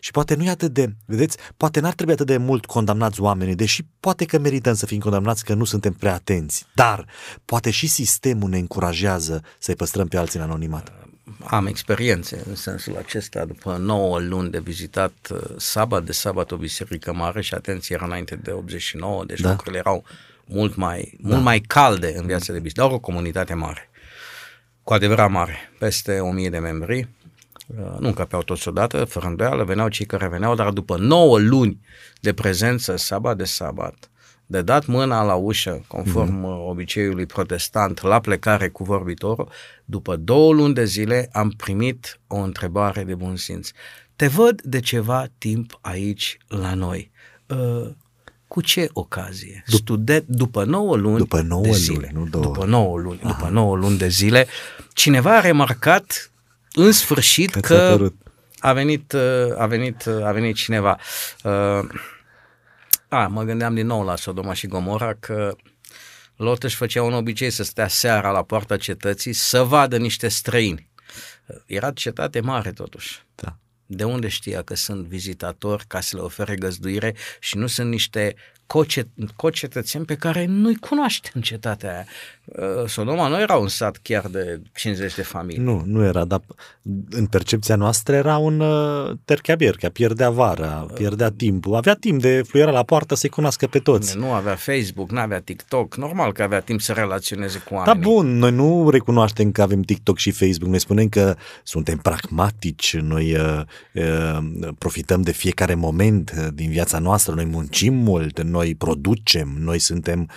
și 0.00 0.10
poate 0.10 0.34
nu 0.34 0.44
e 0.44 0.50
atât 0.50 0.72
de, 0.72 0.92
vedeți, 1.06 1.36
poate 1.56 1.80
n-ar 1.80 1.94
trebui 1.94 2.12
atât 2.12 2.26
de 2.26 2.36
mult 2.36 2.66
condamnați 2.66 3.20
oamenii, 3.20 3.54
deși 3.54 3.82
poate 4.00 4.24
că 4.24 4.38
merităm 4.38 4.74
să 4.74 4.86
fim 4.86 4.98
condamnați 4.98 5.44
că 5.44 5.54
nu 5.54 5.64
suntem 5.64 5.92
prea 5.92 6.14
atenți, 6.14 6.66
dar 6.74 7.06
poate 7.44 7.70
și 7.70 7.86
sistemul 7.86 8.48
ne 8.48 8.58
încurajează 8.58 9.42
să-i 9.58 9.74
păstrăm 9.74 10.08
pe 10.08 10.16
alții 10.16 10.38
în 10.38 10.44
anonimat. 10.44 10.92
Am 11.44 11.66
experiențe 11.66 12.42
în 12.48 12.54
sensul 12.54 12.96
acesta, 12.96 13.44
după 13.44 13.76
9 13.76 14.18
luni 14.18 14.50
de 14.50 14.58
vizitat 14.58 15.12
uh, 15.30 15.40
sabat 15.56 16.04
de 16.04 16.12
sabat 16.12 16.50
o 16.50 16.56
biserică 16.56 17.12
mare 17.12 17.42
și 17.42 17.54
atenție 17.54 17.94
era 17.94 18.04
înainte 18.04 18.36
de 18.36 18.50
89, 18.50 19.24
deci 19.24 19.40
da. 19.40 19.50
lucrurile 19.50 19.78
erau 19.78 20.04
mult 20.44 20.74
mai, 20.74 21.18
da. 21.20 21.28
mult 21.28 21.42
mai 21.42 21.60
calde 21.60 22.14
în 22.16 22.26
viața 22.26 22.52
de 22.52 22.58
biserică, 22.58 22.82
dar 22.82 22.90
o 22.90 22.98
comunitate 22.98 23.54
mare, 23.54 23.90
cu 24.82 24.92
adevărat 24.92 25.30
mare, 25.30 25.56
peste 25.78 26.20
1000 26.20 26.50
de 26.50 26.58
membri, 26.58 26.98
Uh, 26.98 27.19
nu 27.76 28.06
încăpeau 28.06 28.42
toți 28.42 28.68
odată, 28.68 29.04
fără 29.04 29.26
îndoială, 29.26 29.64
veneau 29.64 29.88
cei 29.88 30.06
care 30.06 30.28
veneau, 30.28 30.54
dar 30.54 30.70
după 30.70 30.96
9 30.96 31.38
luni 31.38 31.80
de 32.20 32.32
prezență, 32.32 32.96
sabat 32.96 33.36
de 33.36 33.44
sabat, 33.44 34.10
de 34.46 34.62
dat 34.62 34.86
mâna 34.86 35.22
la 35.22 35.34
ușă, 35.34 35.84
conform 35.86 36.40
mm-hmm. 36.40 36.68
obiceiului 36.68 37.26
protestant, 37.26 38.02
la 38.02 38.20
plecare 38.20 38.68
cu 38.68 38.84
vorbitorul, 38.84 39.48
după 39.84 40.16
două 40.16 40.52
luni 40.52 40.74
de 40.74 40.84
zile 40.84 41.28
am 41.32 41.50
primit 41.50 42.20
o 42.26 42.36
întrebare 42.36 43.04
de 43.04 43.14
bun 43.14 43.36
simț. 43.36 43.70
Te 44.16 44.26
văd 44.26 44.62
de 44.62 44.80
ceva 44.80 45.26
timp 45.38 45.78
aici 45.80 46.38
la 46.48 46.74
noi. 46.74 47.10
Uh, 47.46 47.90
cu 48.48 48.60
ce 48.60 48.88
ocazie? 48.92 49.64
Dup- 49.66 49.74
Student, 49.74 50.24
după 50.26 50.64
9 50.64 50.96
luni 50.96 51.18
după 51.18 51.40
9 51.40 51.62
de 51.62 51.70
zile, 51.70 52.10
nu 52.14 52.26
două. 52.26 52.44
După 52.44 52.64
9 52.64 52.98
luni, 52.98 53.20
Aha. 53.22 53.32
după 53.32 53.50
9 53.50 53.76
luni 53.76 53.98
de 53.98 54.08
zile, 54.08 54.46
cineva 54.94 55.36
a 55.36 55.40
remarcat 55.40 56.30
în 56.74 56.92
sfârșit 56.92 57.56
Ați 57.56 57.66
că 57.66 58.10
a 58.58 58.72
venit, 58.72 59.12
uh, 59.12 59.56
a, 59.56 59.66
venit, 59.66 60.04
uh, 60.04 60.24
a 60.24 60.32
venit 60.32 60.56
cineva. 60.56 60.98
Uh, 61.44 61.88
a, 63.08 63.26
mă 63.26 63.42
gândeam 63.42 63.74
din 63.74 63.86
nou 63.86 64.04
la 64.04 64.16
Sodoma 64.16 64.52
și 64.52 64.66
Gomora 64.66 65.14
că 65.14 65.56
Lot 66.36 66.62
își 66.62 66.76
făcea 66.76 67.02
un 67.02 67.12
obicei 67.12 67.50
să 67.50 67.62
stea 67.62 67.88
seara 67.88 68.30
la 68.30 68.42
poarta 68.42 68.76
cetății 68.76 69.32
să 69.32 69.62
vadă 69.62 69.96
niște 69.96 70.28
străini. 70.28 70.90
Era 71.66 71.90
cetate 71.90 72.40
mare 72.40 72.72
totuși. 72.72 73.24
Da. 73.34 73.56
De 73.86 74.04
unde 74.04 74.28
știa 74.28 74.62
că 74.62 74.74
sunt 74.74 75.06
vizitatori 75.06 75.84
ca 75.86 76.00
să 76.00 76.16
le 76.16 76.22
ofere 76.22 76.54
găzduire 76.54 77.14
și 77.40 77.56
nu 77.56 77.66
sunt 77.66 77.90
niște 77.90 78.34
cocetățeni 79.36 80.04
pe 80.04 80.16
care 80.16 80.44
nu-i 80.44 80.76
cunoaște 80.76 81.30
în 81.34 81.42
cetatea 81.42 81.92
aia. 81.92 82.06
Uh, 82.56 82.86
Sodoma 82.86 83.28
nu 83.28 83.40
era 83.40 83.56
un 83.56 83.68
sat 83.68 83.98
chiar 84.02 84.26
de 84.26 84.60
50 84.74 85.14
de 85.14 85.22
familii. 85.22 85.62
Nu, 85.62 85.82
nu 85.86 86.04
era, 86.04 86.24
dar 86.24 86.40
în 87.10 87.26
percepția 87.26 87.76
noastră 87.76 88.14
era 88.14 88.36
un 88.36 88.60
uh, 88.60 89.10
tercheabierchea, 89.24 89.90
pierdea 89.90 90.30
vara, 90.30 90.86
pierdea 90.94 91.30
timpul, 91.30 91.74
avea 91.74 91.94
timp 91.94 92.20
de 92.20 92.42
fluiera 92.42 92.70
la 92.70 92.82
poartă 92.82 93.14
să-i 93.14 93.28
cunoască 93.28 93.66
pe 93.66 93.78
toți. 93.78 94.18
Nu 94.18 94.32
avea 94.32 94.54
Facebook, 94.54 95.10
nu 95.10 95.18
avea 95.18 95.40
TikTok, 95.40 95.96
normal 95.96 96.32
că 96.32 96.42
avea 96.42 96.60
timp 96.60 96.80
să 96.80 96.92
relaționeze 96.92 97.58
cu 97.58 97.74
oamenii. 97.74 98.02
Da, 98.02 98.08
bun, 98.08 98.38
noi 98.38 98.52
nu 98.52 98.90
recunoaștem 98.90 99.52
că 99.52 99.62
avem 99.62 99.82
TikTok 99.82 100.18
și 100.18 100.30
Facebook, 100.30 100.70
noi 100.70 100.80
spunem 100.80 101.08
că 101.08 101.36
suntem 101.62 101.96
pragmatici, 101.96 102.96
noi 102.96 103.34
uh, 103.34 103.60
uh, 103.94 104.68
profităm 104.78 105.22
de 105.22 105.32
fiecare 105.32 105.74
moment 105.74 106.34
uh, 106.38 106.46
din 106.54 106.70
viața 106.70 106.98
noastră, 106.98 107.34
noi 107.34 107.44
muncim 107.44 107.94
mult, 107.94 108.42
noi 108.42 108.74
producem, 108.74 109.56
noi 109.58 109.78
suntem 109.78 110.28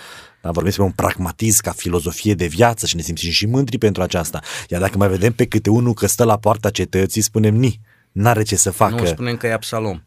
da, 0.44 0.52
vorbim 0.52 0.66
despre 0.66 0.84
un 0.84 0.92
pragmatism 0.92 1.62
ca 1.62 1.72
filozofie 1.72 2.34
de 2.34 2.46
viață 2.46 2.86
și 2.86 2.96
ne 2.96 3.02
simțim 3.02 3.32
și 3.32 3.46
mândri 3.46 3.78
pentru 3.78 4.02
aceasta. 4.02 4.40
Iar 4.70 4.82
dacă 4.82 4.98
mai 4.98 5.08
vedem 5.08 5.34
pe 5.34 5.46
câte 5.46 5.70
unul 5.70 5.94
că 5.94 6.08
stă 6.08 6.24
la 6.24 6.38
poarta 6.38 6.70
cetății, 6.70 7.22
spunem 7.22 7.56
ni, 7.56 7.80
n-are 8.12 8.44
ce 8.44 8.56
să 8.56 8.72
facă. 8.72 9.02
Nu, 9.02 9.06
spunem 9.06 9.38
că 9.38 9.48
e 9.48 9.54
Absalom. 9.54 10.02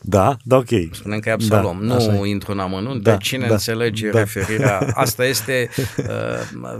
Da, 0.00 0.36
da, 0.44 0.56
ok. 0.56 0.68
Spunem 0.92 1.18
că 1.18 1.28
e 1.28 1.32
Absalom. 1.32 1.86
Da, 1.86 1.96
nu 1.96 2.24
intru 2.24 2.52
în 2.52 2.58
amănunt, 2.58 3.02
da, 3.02 3.16
cine 3.16 3.46
da, 3.46 3.52
înțelege 3.52 4.10
da. 4.10 4.18
referirea. 4.18 4.78
Asta 4.94 5.24
este 5.24 5.68
uh, 5.96 6.06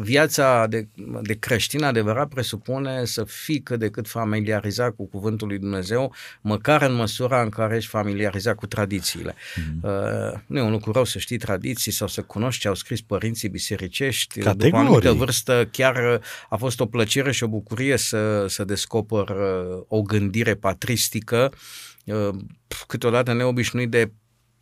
viața 0.00 0.66
de, 0.66 0.88
de 1.22 1.34
creștin 1.34 1.82
adevărat 1.82 2.28
presupune 2.28 3.04
să 3.04 3.25
fii 3.25 3.60
cât 3.60 3.78
de 3.78 3.88
cât 3.88 4.08
familiarizat 4.08 4.94
cu 4.94 5.06
cuvântul 5.06 5.48
lui 5.48 5.58
Dumnezeu, 5.58 6.14
măcar 6.40 6.82
în 6.82 6.94
măsura 6.94 7.42
în 7.42 7.48
care 7.48 7.76
ești 7.76 7.90
familiarizat 7.90 8.54
cu 8.54 8.66
tradițiile. 8.66 9.34
Mm-hmm. 9.34 9.82
Uh, 9.82 10.40
nu 10.46 10.58
e 10.58 10.62
un 10.62 10.70
lucru 10.70 10.92
rău 10.92 11.04
să 11.04 11.18
știi 11.18 11.38
tradiții 11.38 11.92
sau 11.92 12.08
să 12.08 12.22
cunoști 12.22 12.60
ce 12.60 12.68
au 12.68 12.75
scris 12.75 13.00
părinții 13.00 13.48
bisericești. 13.48 14.40
Categorii. 14.40 14.70
După 14.70 14.76
o 14.76 14.80
anumită 14.80 15.12
vârstă 15.12 15.68
chiar 15.72 16.20
a 16.48 16.56
fost 16.56 16.80
o 16.80 16.87
plăcere 16.87 17.32
și 17.32 17.44
o 17.44 17.48
bucurie 17.48 17.96
să, 17.96 18.46
să 18.48 18.64
descoper 18.64 19.28
uh, 19.28 19.82
o 19.88 20.02
gândire 20.02 20.54
patristică 20.54 21.50
Uh, 21.52 21.98
câteodată 22.86 23.32
neobișnuit 23.32 23.90
de 23.90 24.10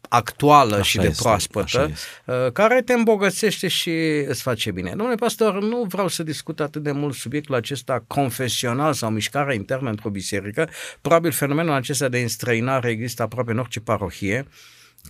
actuală 0.08 0.74
așa 0.74 0.82
și 0.82 0.96
de 0.96 1.06
este, 1.06 1.22
proaspătă, 1.22 1.90
uh, 2.24 2.52
care 2.52 2.82
te 2.82 2.92
îmbogățește 2.92 3.68
și 3.68 3.90
îți 4.26 4.42
face 4.42 4.70
bine. 4.70 4.88
Domnule 4.88 5.14
pastor, 5.14 5.62
nu 5.62 5.84
vreau 5.88 6.08
să 6.08 6.22
discut 6.22 6.60
atât 6.60 6.82
de 6.82 6.92
mult 6.92 7.14
subiectul 7.14 7.54
acesta 7.54 8.04
confesional 8.06 8.92
sau 8.92 9.10
mișcarea 9.10 9.54
internă 9.54 9.90
într-o 9.90 10.10
biserică. 10.10 10.68
Probabil 11.00 11.30
fenomenul 11.30 11.72
acesta 11.72 12.08
de 12.08 12.18
înstrăinare 12.18 12.90
există 12.90 13.22
aproape 13.22 13.50
în 13.50 13.58
orice 13.58 13.80
parohie 13.80 14.46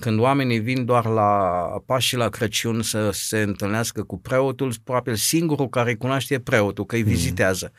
când 0.00 0.18
oamenii 0.18 0.58
vin 0.58 0.84
doar 0.84 1.06
la 1.06 1.30
Paști 1.86 2.16
la 2.16 2.28
Crăciun 2.28 2.82
să 2.82 3.10
se 3.12 3.38
întâlnească 3.38 4.02
cu 4.02 4.18
preotul, 4.18 4.74
probabil 4.84 5.14
singurul 5.14 5.68
care 5.68 5.90
îi 5.90 5.96
cunoaște 5.96 6.34
e 6.34 6.38
preotul, 6.38 6.84
că 6.84 6.94
îi 6.94 7.02
mm. 7.02 7.08
vizitează 7.08 7.72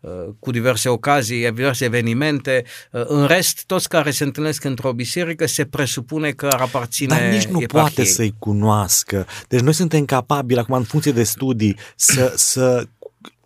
uh, 0.00 0.10
cu 0.38 0.50
diverse 0.50 0.88
ocazii, 0.88 1.50
diverse 1.52 1.84
evenimente. 1.84 2.64
Uh, 2.90 3.02
în 3.06 3.26
rest, 3.26 3.64
toți 3.66 3.88
care 3.88 4.10
se 4.10 4.24
întâlnesc 4.24 4.64
într-o 4.64 4.92
biserică 4.92 5.46
se 5.46 5.64
presupune 5.64 6.30
că 6.30 6.46
ar 6.46 6.60
aparține 6.60 7.14
Dar 7.14 7.22
nici 7.22 7.46
nu 7.46 7.60
eparhiei. 7.60 7.66
poate 7.66 8.04
să-i 8.04 8.34
cunoască. 8.38 9.26
Deci 9.48 9.60
noi 9.60 9.72
suntem 9.72 10.04
capabili, 10.04 10.60
acum 10.60 10.74
în 10.74 10.84
funcție 10.84 11.12
de 11.12 11.22
studii, 11.22 11.76
să, 11.96 12.32
să 12.36 12.86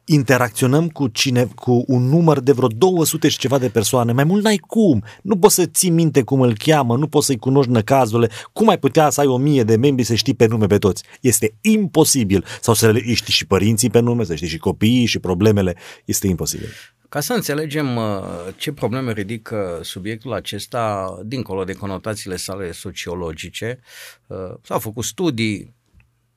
interacționăm 0.08 0.88
cu, 0.88 1.08
cine, 1.08 1.48
cu 1.54 1.84
un 1.86 2.02
număr 2.02 2.40
de 2.40 2.52
vreo 2.52 2.68
200 2.68 3.28
și 3.28 3.38
ceva 3.38 3.58
de 3.58 3.68
persoane, 3.68 4.12
mai 4.12 4.24
mult 4.24 4.42
n-ai 4.42 4.56
cum. 4.56 5.04
Nu 5.22 5.36
poți 5.36 5.54
să 5.54 5.66
ții 5.66 5.90
minte 5.90 6.22
cum 6.22 6.40
îl 6.40 6.56
cheamă, 6.56 6.96
nu 6.96 7.08
poți 7.08 7.26
să-i 7.26 7.38
cunoști 7.38 7.70
năcazurile. 7.70 8.30
Cum 8.52 8.68
ai 8.68 8.78
putea 8.78 9.10
să 9.10 9.20
ai 9.20 9.26
o 9.26 9.36
mie 9.36 9.62
de 9.62 9.76
membri 9.76 10.04
să 10.04 10.14
știi 10.14 10.34
pe 10.34 10.46
nume 10.46 10.66
pe 10.66 10.78
toți? 10.78 11.02
Este 11.20 11.54
imposibil. 11.60 12.44
Sau 12.60 12.74
să 12.74 12.90
le 12.90 13.14
știi 13.14 13.32
și 13.32 13.46
părinții 13.46 13.90
pe 13.90 14.00
nume, 14.00 14.24
să 14.24 14.34
știi 14.34 14.48
și 14.48 14.58
copiii 14.58 15.06
și 15.06 15.18
problemele. 15.18 15.76
Este 16.04 16.26
imposibil. 16.26 16.68
Ca 17.08 17.20
să 17.20 17.32
înțelegem 17.32 17.96
uh, 17.96 18.22
ce 18.56 18.72
probleme 18.72 19.12
ridică 19.12 19.78
subiectul 19.82 20.32
acesta, 20.32 21.18
dincolo 21.24 21.64
de 21.64 21.72
conotațiile 21.72 22.36
sale 22.36 22.72
sociologice, 22.72 23.80
uh, 24.26 24.36
s-au 24.62 24.78
făcut 24.78 25.04
studii, 25.04 25.75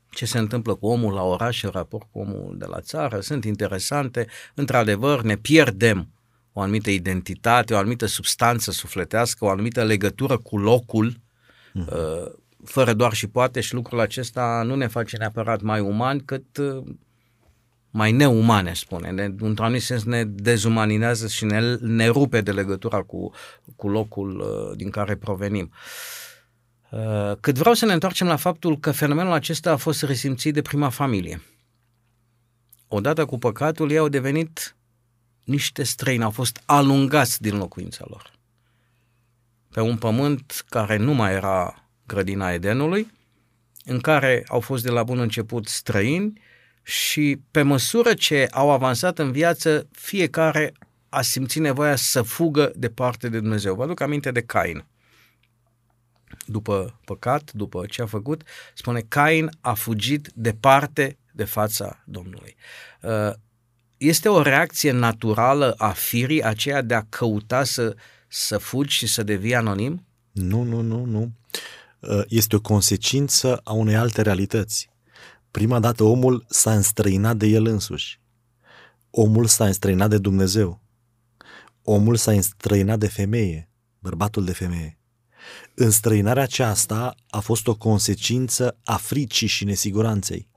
ce 0.10 0.26
se 0.26 0.38
întâmplă 0.38 0.76
cu 0.76 0.88
omul 0.88 1.14
la 1.14 1.24
oraș 1.24 1.64
în 1.64 1.70
raport 1.74 2.08
cu 2.12 2.20
omul 2.20 2.56
de 2.58 2.66
la 2.66 2.82
țară, 2.82 3.20
sunt 3.20 3.44
interesante. 3.44 4.28
Într-adevăr, 4.54 5.22
ne 5.22 5.36
pierdem 5.36 6.08
o 6.54 6.62
anumită 6.62 6.90
identitate, 6.90 7.74
o 7.74 7.78
anumită 7.78 8.06
substanță 8.06 8.72
sufletească, 8.72 9.46
o 9.46 9.50
anumită 9.50 9.84
legătură 9.84 10.38
cu 10.38 10.58
locul, 10.58 11.20
mm. 11.74 11.88
fără 12.64 12.94
doar 12.94 13.14
și 13.14 13.28
poate 13.28 13.62
și 13.62 13.74
lucrul 13.74 14.00
acesta 14.00 14.62
nu 14.66 14.76
ne 14.76 14.88
face 14.88 15.18
neapărat 15.18 15.62
mai 15.62 15.80
umani, 15.80 16.22
cât 16.22 16.58
uh, 16.58 16.84
mai 17.92 18.12
neumane, 18.12 18.74
spune. 18.74 19.12
Ne, 19.12 19.24
într-un 19.24 19.58
anumit 19.60 19.82
sens 19.82 20.04
ne 20.04 20.24
dezumanizează 20.24 21.28
și 21.28 21.46
ne, 21.46 21.76
ne 21.76 22.08
rupe 22.08 22.42
de 22.42 22.52
legătura 22.52 23.02
cu, 23.02 23.32
cu 23.76 23.90
locul 23.90 24.40
uh, 24.40 24.78
din 24.78 24.90
care 24.90 25.16
provenim. 25.16 25.72
Uh, 25.72 25.78
Uh, 25.78 26.29
cât 27.40 27.58
vreau 27.58 27.74
să 27.74 27.86
ne 27.86 27.94
întoarcem 27.94 28.28
la 28.28 28.36
faptul 28.36 28.80
că 28.80 28.92
fenomenul 28.92 29.32
acesta 29.32 29.72
a 29.72 29.76
fost 29.76 30.04
resimțit 30.04 30.54
de 30.54 30.62
prima 30.62 30.90
familie. 30.90 31.42
Odată 32.88 33.26
cu 33.26 33.38
păcatul, 33.38 33.92
ei 33.92 33.98
au 33.98 34.08
devenit 34.10 34.76
niște 35.44 35.84
străini, 35.84 36.24
au 36.24 36.30
fost 36.30 36.62
alungați 36.66 37.42
din 37.42 37.58
locuința 37.58 38.06
lor. 38.08 38.32
Pe 39.72 39.82
un 39.82 39.98
pământ 39.98 40.66
care 40.70 40.98
nu 40.98 41.14
mai 41.14 41.34
era 41.34 41.90
grădina 42.06 42.52
Edenului, 42.52 43.12
în 43.86 44.00
care 44.00 44.44
au 44.48 44.60
fost 44.60 44.84
de 44.84 44.90
la 44.90 45.04
bun 45.04 45.20
început 45.20 45.68
străini 45.68 46.42
și 46.84 47.42
pe 47.52 47.62
măsură 47.62 48.14
ce 48.14 48.48
au 48.52 48.70
avansat 48.72 49.20
în 49.20 49.32
viață, 49.32 49.88
fiecare 49.92 50.74
a 51.10 51.22
simțit 51.22 51.62
nevoia 51.62 51.96
să 51.96 52.22
fugă 52.22 52.72
departe 52.76 53.30
de 53.30 53.40
Dumnezeu. 53.40 53.76
Vă 53.76 53.84
aduc 53.84 54.00
aminte 54.00 54.32
de 54.32 54.42
Cain. 54.42 54.86
După 56.46 57.00
păcat, 57.06 57.52
după 57.52 57.86
ce 57.86 58.02
a 58.02 58.06
făcut, 58.06 58.44
spune 58.76 59.02
Cain 59.08 59.50
a 59.62 59.74
fugit 59.74 60.32
departe 60.34 61.18
de 61.34 61.44
fața 61.44 62.04
Domnului. 62.06 62.56
Uh, 63.02 63.34
este 63.98 64.30
o 64.30 64.42
reacție 64.42 64.92
naturală 64.92 65.74
a 65.78 65.90
firii 65.90 66.44
aceea 66.44 66.82
de 66.82 66.94
a 66.94 67.06
căuta 67.10 67.64
să, 67.64 67.96
să 68.28 68.58
fugi 68.58 68.96
și 68.96 69.08
să 69.08 69.24
devii 69.24 69.56
anonim? 69.56 70.06
Nu, 70.32 70.64
nu, 70.64 70.82
nu, 70.82 71.06
nu. 71.06 71.32
Uh, 72.00 72.22
este 72.28 72.56
o 72.56 72.62
consecință 72.62 73.62
a 73.64 73.74
unei 73.74 73.96
alte 73.96 74.22
realități. 74.22 74.90
Prima 75.52 75.80
dată 75.80 76.04
omul 76.04 76.46
s-a 76.50 76.74
înstrăinat 76.74 77.38
de 77.38 77.48
el 77.48 77.66
însuși. 77.66 78.20
Omul 79.10 79.46
s-a 79.46 79.66
înstrăinat 79.66 80.10
de 80.10 80.18
Dumnezeu. 80.18 80.82
Omul 81.84 82.16
s-a 82.16 82.32
înstrăinat 82.32 83.00
de 83.00 83.08
femeie, 83.08 83.70
bărbatul 84.00 84.46
de 84.46 84.54
femeie. 84.54 84.99
Înstrăinarea 85.74 86.44
aceasta 86.44 87.16
a 87.30 87.40
fost 87.40 87.68
o 87.68 87.76
consecință 87.76 88.78
a 88.84 88.96
fricii 88.96 89.48
și 89.48 89.66
nesiguranței. 89.66 90.48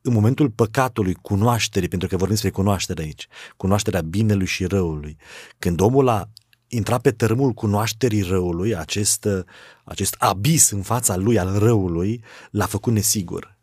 În 0.00 0.12
momentul 0.12 0.50
păcatului, 0.50 1.14
cunoașterii, 1.14 1.88
pentru 1.88 2.08
că 2.08 2.16
vorbim 2.16 2.34
despre 2.34 2.50
cunoaștere 2.50 3.02
aici, 3.02 3.26
cunoașterea 3.56 4.00
binelui 4.00 4.46
și 4.46 4.64
răului, 4.64 5.16
când 5.58 5.80
omul 5.80 6.08
a 6.08 6.28
intrat 6.68 7.00
pe 7.00 7.10
tărâmul 7.10 7.52
cunoașterii 7.52 8.22
răului, 8.22 8.76
acest, 8.76 9.28
acest 9.84 10.14
abis 10.18 10.70
în 10.70 10.82
fața 10.82 11.16
lui 11.16 11.38
al 11.38 11.58
răului, 11.58 12.22
l-a 12.50 12.66
făcut 12.66 12.92
nesigur. 12.92 13.56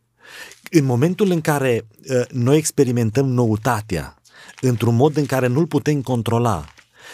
În 0.71 0.86
momentul 0.86 1.31
în 1.31 1.41
care 1.41 1.88
uh, 2.09 2.25
noi 2.31 2.57
experimentăm 2.57 3.25
noutatea 3.25 4.21
într-un 4.62 4.95
mod 4.95 5.17
în 5.17 5.25
care 5.25 5.48
nu-l 5.48 5.67
putem 5.67 6.01
controla, 6.01 6.65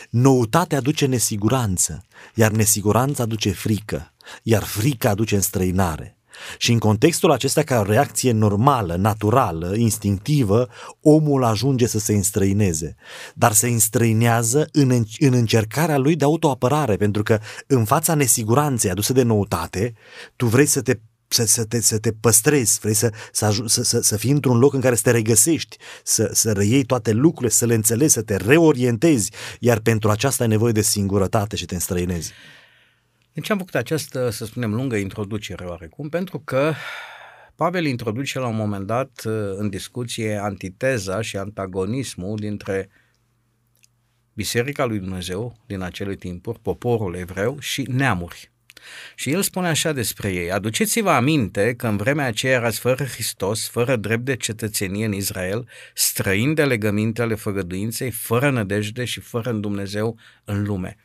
noutatea 0.10 0.78
aduce 0.78 1.06
nesiguranță, 1.06 2.06
iar 2.34 2.52
nesiguranța 2.52 3.24
aduce 3.24 3.52
frică, 3.52 4.14
iar 4.44 4.64
frica 4.64 5.10
aduce 5.10 5.36
înstrăinare. 5.36 6.18
Și 6.58 6.72
în 6.72 6.80
contextul 6.80 7.32
acesta, 7.32 7.64
ca 7.64 7.80
o 7.80 7.84
reacție 7.84 8.32
normală, 8.32 8.96
naturală, 8.96 9.76
instinctivă, 9.76 10.70
omul 11.02 11.44
ajunge 11.44 11.88
să 11.88 12.00
se 12.00 12.14
înstrăineze. 12.14 12.96
Dar 13.34 13.52
se 13.52 13.68
înstrăinează 13.68 14.70
în, 14.72 15.04
în 15.20 15.34
încercarea 15.34 15.98
lui 15.98 16.16
de 16.16 16.24
autoapărare, 16.24 16.96
pentru 16.96 17.24
că 17.24 17.40
în 17.68 17.86
fața 17.86 18.14
nesiguranței 18.16 18.90
aduse 18.90 19.14
de 19.14 19.24
noutate, 19.24 19.94
tu 20.36 20.46
vrei 20.46 20.66
să 20.66 20.82
te 20.82 21.00
să, 21.28 21.46
să, 21.46 21.66
te, 21.66 21.82
să 21.82 22.00
te 22.00 22.12
păstrezi, 22.12 22.80
vrei 22.80 22.94
să, 22.94 23.12
să, 23.32 23.64
să, 23.66 23.84
să, 23.84 24.02
să 24.02 24.18
fii 24.18 24.32
într-un 24.32 24.58
loc 24.58 24.74
în 24.74 24.82
care 24.82 24.96
să 24.96 25.02
te 25.02 25.12
regăsești, 25.12 25.78
să, 26.04 26.30
să 26.34 26.52
reiei 26.52 26.84
toate 26.84 27.12
lucrurile, 27.12 27.52
să 27.52 27.66
le 27.66 27.74
înțelegi, 27.74 28.12
să 28.12 28.22
te 28.22 28.36
reorientezi, 28.36 29.32
iar 29.60 29.80
pentru 29.80 30.10
aceasta 30.10 30.44
ai 30.44 30.50
nevoie 30.50 30.72
de 30.72 30.82
singurătate 30.82 31.56
și 31.56 31.66
te 31.66 31.74
înstrăinezi. 31.74 32.32
Deci 33.34 33.50
am 33.50 33.58
făcut 33.58 33.76
această, 33.76 34.30
să 34.30 34.46
spunem, 34.46 34.74
lungă 34.74 34.96
introducere 34.96 35.66
oarecum, 35.66 36.10
pentru 36.10 36.40
că 36.40 36.74
Pavel 37.56 37.86
introduce 37.86 38.40
la 38.40 38.48
un 38.48 38.56
moment 38.56 38.86
dat 38.86 39.22
în 39.56 39.70
discuție 39.70 40.38
antiteza 40.38 41.22
și 41.22 41.38
antagonismul 41.38 42.38
dintre 42.38 42.90
Biserica 44.34 44.86
lui 44.86 45.00
Dumnezeu 45.00 45.58
din 45.66 45.82
acele 45.82 46.16
timpuri, 46.16 46.60
poporul 46.60 47.16
evreu 47.16 47.60
și 47.60 47.86
neamuri. 47.90 48.52
Și 49.16 49.32
el 49.32 49.42
spune 49.42 49.68
așa 49.68 49.92
despre 49.92 50.34
ei, 50.34 50.52
aduceți-vă 50.52 51.10
aminte 51.12 51.74
că 51.74 51.88
în 51.88 51.98
vremea 51.98 52.26
aceea 52.26 52.54
erați 52.54 52.80
fără 52.80 53.04
Hristos, 53.04 53.70
fără 53.70 53.96
drept 53.96 54.26
de 54.26 54.36
cetățenie 54.36 55.06
în 55.06 55.14
Israel, 55.14 55.68
străin 55.94 56.54
de 56.54 56.66
legămintele 56.66 57.36
făgăduinței, 57.36 58.12
fără 58.12 58.50
nădejde 58.50 59.06
și 59.06 59.20
fără 59.20 59.50
în 59.50 59.62
Dumnezeu 59.62 60.20
în 60.44 60.64
lume. 60.64 60.98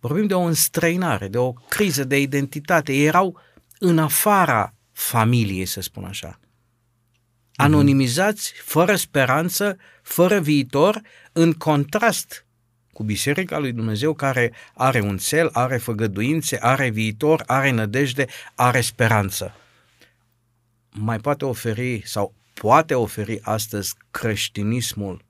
Vorbim 0.00 0.26
de 0.26 0.34
o 0.34 0.40
înstrăinare, 0.40 1.28
de 1.28 1.38
o 1.38 1.52
criză 1.52 2.04
de 2.04 2.20
identitate. 2.20 2.92
Ei 2.92 3.06
erau 3.06 3.40
în 3.78 3.98
afara 3.98 4.74
familiei, 4.92 5.66
să 5.66 5.80
spun 5.80 6.04
așa. 6.04 6.40
Anonimizați, 7.54 8.52
fără 8.64 8.96
speranță, 8.96 9.76
fără 10.02 10.40
viitor, 10.40 11.00
în 11.32 11.52
contrast 11.52 12.46
cu 12.92 13.02
Biserica 13.02 13.58
lui 13.58 13.72
Dumnezeu 13.72 14.14
care 14.14 14.52
are 14.74 15.00
un 15.00 15.16
cel, 15.16 15.48
are 15.52 15.76
făgăduințe, 15.76 16.58
are 16.60 16.88
viitor, 16.88 17.42
are 17.46 17.70
nădejde, 17.70 18.26
are 18.54 18.80
speranță. 18.80 19.54
Mai 20.90 21.18
poate 21.18 21.44
oferi 21.44 22.02
sau 22.06 22.34
poate 22.54 22.94
oferi 22.94 23.40
astăzi 23.42 23.94
creștinismul 24.10 25.24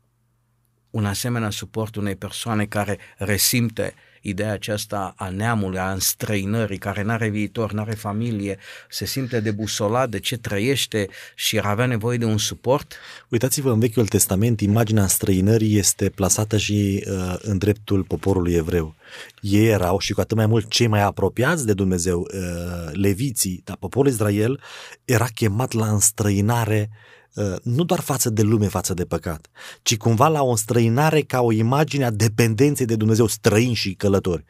un 0.90 1.06
asemenea 1.06 1.50
suport 1.50 1.96
unei 1.96 2.16
persoane 2.16 2.66
care 2.66 2.98
resimte 3.16 3.94
ideea 4.22 4.52
aceasta 4.52 5.14
a 5.16 5.28
neamului, 5.28 5.78
a 5.78 5.92
înstrăinării, 5.92 6.78
care 6.78 7.02
nu 7.02 7.10
are 7.10 7.28
viitor, 7.28 7.72
nu 7.72 7.80
are 7.80 7.94
familie, 7.94 8.58
se 8.88 9.04
simte 9.04 9.40
debusolat 9.40 10.08
de 10.08 10.18
ce 10.18 10.36
trăiește 10.36 11.08
și 11.34 11.58
ar 11.58 11.64
avea 11.64 11.86
nevoie 11.86 12.18
de 12.18 12.24
un 12.24 12.38
suport? 12.38 12.94
Uitați-vă, 13.28 13.70
în 13.70 13.78
Vechiul 13.78 14.06
Testament, 14.06 14.60
imaginea 14.60 15.02
înstrăinării 15.02 15.78
este 15.78 16.08
plasată 16.08 16.56
și 16.56 17.04
uh, 17.08 17.34
în 17.38 17.58
dreptul 17.58 18.02
poporului 18.02 18.52
evreu. 18.52 18.94
Ei 19.40 19.66
erau 19.66 19.98
și 19.98 20.12
cu 20.12 20.20
atât 20.20 20.36
mai 20.36 20.46
mult 20.46 20.70
cei 20.70 20.86
mai 20.86 21.02
apropiați 21.02 21.66
de 21.66 21.72
Dumnezeu, 21.72 22.20
uh, 22.20 22.90
leviții, 22.92 23.60
dar 23.64 23.76
poporul 23.76 24.10
Israel 24.10 24.60
era 25.04 25.26
chemat 25.34 25.72
la 25.72 25.86
înstrăinare 25.86 26.90
uh, 26.90 26.96
Uh, 27.21 27.21
nu 27.62 27.84
doar 27.84 28.00
față 28.00 28.30
de 28.30 28.42
lume, 28.42 28.68
față 28.68 28.94
de 28.94 29.04
păcat, 29.04 29.46
ci 29.82 29.96
cumva 29.96 30.28
la 30.28 30.42
o 30.42 30.56
străinare 30.56 31.20
ca 31.20 31.40
o 31.40 31.52
imagine 31.52 32.04
a 32.04 32.10
dependenței 32.10 32.86
de 32.86 32.96
Dumnezeu, 32.96 33.26
străini 33.26 33.74
și 33.74 33.94
călători. 33.94 34.44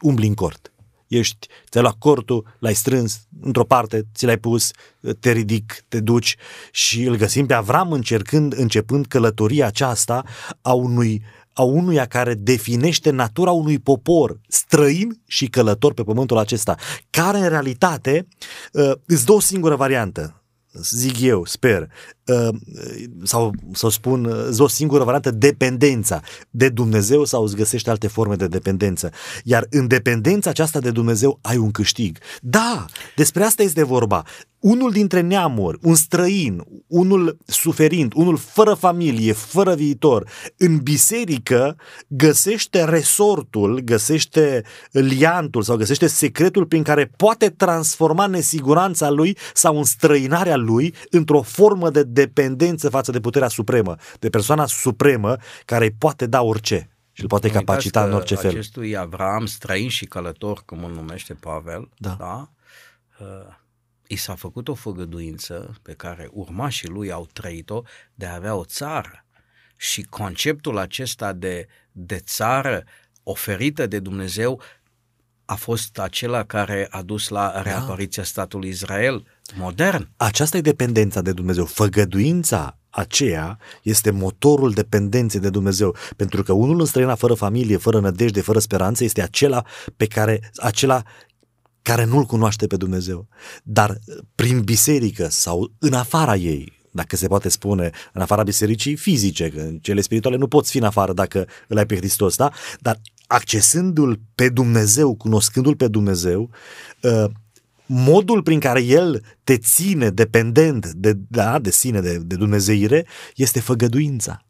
Umbli 0.00 0.26
în 0.26 0.34
cort. 0.34 0.70
Ești, 1.06 1.46
ți-ai 1.70 1.82
luat 1.82 1.96
cortul, 1.98 2.56
l-ai 2.58 2.74
strâns 2.74 3.26
într-o 3.40 3.64
parte, 3.64 4.06
ți 4.14 4.24
l-ai 4.24 4.38
pus, 4.38 4.70
te 5.20 5.32
ridic, 5.32 5.84
te 5.88 6.00
duci 6.00 6.36
și 6.70 7.02
îl 7.02 7.16
găsim 7.16 7.46
pe 7.46 7.54
Avram 7.54 7.92
încercând, 7.92 8.58
începând 8.58 9.06
călătoria 9.06 9.66
aceasta 9.66 10.24
a 10.62 10.72
unui 10.72 11.22
a 11.52 11.62
unuia 11.62 12.06
care 12.06 12.34
definește 12.34 13.10
natura 13.10 13.50
unui 13.50 13.78
popor 13.78 14.40
străin 14.48 15.20
și 15.26 15.46
călător 15.46 15.94
pe 15.94 16.02
pământul 16.02 16.38
acesta, 16.38 16.76
care 17.10 17.38
în 17.38 17.48
realitate 17.48 18.26
uh, 18.72 18.92
îți 19.06 19.24
dă 19.24 19.32
o 19.32 19.40
singură 19.40 19.76
variantă 19.76 20.40
zic 20.82 21.20
eu, 21.20 21.44
sper, 21.44 21.82
uh, 21.82 21.88
sau 23.22 23.54
să 23.72 23.88
spun, 23.88 24.24
uh, 24.24 24.58
o 24.58 24.68
singură 24.68 25.04
variantă, 25.04 25.30
dependența 25.30 26.20
de 26.50 26.68
Dumnezeu 26.68 27.24
sau 27.24 27.42
îți 27.42 27.56
găsești 27.56 27.88
alte 27.88 28.06
forme 28.06 28.34
de 28.34 28.46
dependență. 28.46 29.10
Iar 29.44 29.66
în 29.70 29.86
dependența 29.86 30.50
aceasta 30.50 30.78
de 30.78 30.90
Dumnezeu 30.90 31.38
ai 31.42 31.56
un 31.56 31.70
câștig. 31.70 32.18
Da, 32.40 32.84
despre 33.16 33.42
asta 33.42 33.62
este 33.62 33.84
vorba 33.84 34.24
unul 34.66 34.90
dintre 34.90 35.20
neamuri, 35.20 35.78
un 35.82 35.94
străin, 35.94 36.64
unul 36.86 37.38
suferind, 37.46 38.12
unul 38.14 38.36
fără 38.36 38.74
familie, 38.74 39.32
fără 39.32 39.74
viitor, 39.74 40.28
în 40.56 40.76
biserică 40.76 41.76
găsește 42.08 42.84
resortul, 42.84 43.80
găsește 43.80 44.62
liantul 44.90 45.62
sau 45.62 45.76
găsește 45.76 46.06
secretul 46.06 46.66
prin 46.66 46.82
care 46.82 47.12
poate 47.16 47.48
transforma 47.48 48.26
nesiguranța 48.26 49.10
lui 49.10 49.36
sau 49.54 49.76
înstrăinarea 49.76 50.56
lui 50.56 50.94
într-o 51.10 51.42
formă 51.42 51.90
de 51.90 52.02
dependență 52.16 52.88
față 52.88 53.12
de 53.12 53.20
puterea 53.20 53.48
supremă, 53.48 53.96
de 54.18 54.30
persoana 54.30 54.66
supremă 54.66 55.36
care 55.64 55.84
îi 55.84 55.94
poate 55.98 56.26
da 56.26 56.42
orice 56.42 56.90
și 57.12 57.22
îl 57.22 57.28
poate 57.28 57.50
capacita 57.50 58.04
în 58.04 58.12
orice 58.12 58.34
fel. 58.34 58.50
Acestui 58.50 58.96
Avram, 58.96 59.46
străin 59.46 59.88
și 59.88 60.04
călător, 60.04 60.62
cum 60.64 60.84
îl 60.84 60.92
numește 60.92 61.34
Pavel, 61.34 61.88
da, 61.96 62.16
da? 62.18 62.50
Uh 63.18 63.64
i 64.06 64.16
s-a 64.16 64.34
făcut 64.34 64.68
o 64.68 64.74
făgăduință 64.74 65.74
pe 65.82 65.92
care 65.92 66.28
urmașii 66.32 66.88
lui 66.88 67.10
au 67.10 67.28
trăit-o 67.32 67.82
de 68.14 68.26
a 68.26 68.34
avea 68.34 68.54
o 68.54 68.64
țară. 68.64 69.24
Și 69.76 70.02
conceptul 70.02 70.78
acesta 70.78 71.32
de, 71.32 71.66
de 71.92 72.18
țară 72.18 72.84
oferită 73.22 73.86
de 73.86 73.98
Dumnezeu 73.98 74.60
a 75.46 75.54
fost 75.54 75.98
acela 75.98 76.44
care 76.44 76.88
a 76.90 77.02
dus 77.02 77.28
la 77.28 77.50
da. 77.54 77.62
reapariția 77.62 78.22
da. 78.22 78.28
statului 78.28 78.68
Israel 78.68 79.26
modern. 79.58 80.08
Aceasta 80.16 80.56
e 80.56 80.60
dependența 80.60 81.22
de 81.22 81.32
Dumnezeu. 81.32 81.64
Făgăduința 81.64 82.78
aceea 82.90 83.58
este 83.82 84.10
motorul 84.10 84.70
dependenței 84.70 85.40
de 85.40 85.50
Dumnezeu. 85.50 85.96
Pentru 86.16 86.42
că 86.42 86.52
unul 86.52 86.80
înstrăinat 86.80 87.18
fără 87.18 87.34
familie, 87.34 87.76
fără 87.76 88.00
nădejde, 88.00 88.40
fără 88.40 88.58
speranță, 88.58 89.04
este 89.04 89.22
acela 89.22 89.64
pe 89.96 90.06
care, 90.06 90.50
acela 90.56 91.02
care 91.82 92.04
nu-L 92.04 92.24
cunoaște 92.24 92.66
pe 92.66 92.76
Dumnezeu. 92.76 93.28
Dar 93.62 93.98
prin 94.34 94.60
biserică 94.60 95.28
sau 95.30 95.72
în 95.78 95.92
afara 95.92 96.36
ei, 96.36 96.72
dacă 96.90 97.16
se 97.16 97.26
poate 97.26 97.48
spune, 97.48 97.90
în 98.12 98.20
afara 98.20 98.42
bisericii 98.42 98.96
fizice, 98.96 99.48
că 99.48 99.60
în 99.60 99.78
cele 99.78 100.00
spirituale 100.00 100.36
nu 100.36 100.48
poți 100.48 100.70
fi 100.70 100.78
în 100.78 100.84
afară 100.84 101.12
dacă 101.12 101.46
îl 101.68 101.76
ai 101.76 101.86
pe 101.86 101.96
Hristos, 101.96 102.36
da? 102.36 102.50
Dar 102.80 103.00
accesându-L 103.26 104.20
pe 104.34 104.48
Dumnezeu, 104.48 105.14
cunoscându-L 105.14 105.76
pe 105.76 105.88
Dumnezeu, 105.88 106.50
ă, 107.04 107.30
modul 107.86 108.42
prin 108.42 108.60
care 108.60 108.82
el 108.82 109.22
te 109.44 109.58
ține 109.58 110.10
dependent 110.10 110.86
de, 110.86 111.12
da, 111.28 111.58
de 111.58 111.70
sine, 111.70 112.00
de, 112.00 112.18
de 112.18 112.36
Dumnezeire, 112.36 113.06
este 113.34 113.60
făgăduința. 113.60 114.44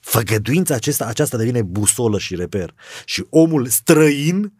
Făgăduința 0.00 0.74
aceasta, 0.74 1.06
aceasta 1.06 1.36
devine 1.36 1.62
busolă 1.62 2.18
și 2.18 2.34
reper. 2.34 2.74
Și 3.04 3.26
omul 3.30 3.66
străin, 3.66 4.52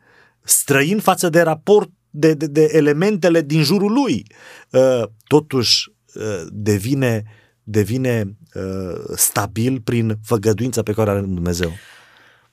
străin 0.43 0.99
față 0.99 1.29
de 1.29 1.41
raport 1.41 1.91
de, 2.11 2.35
de, 2.35 2.47
de 2.47 2.69
elementele 2.73 3.41
din 3.41 3.63
jurul 3.63 3.93
lui, 3.93 4.27
uh, 4.71 5.03
totuși 5.27 5.93
uh, 6.15 6.47
devine, 6.51 7.23
devine 7.63 8.37
uh, 8.55 9.17
stabil 9.17 9.81
prin 9.81 10.19
făgăduința 10.23 10.83
pe 10.83 10.93
care 10.93 11.11
are 11.11 11.21
Dumnezeu. 11.21 11.73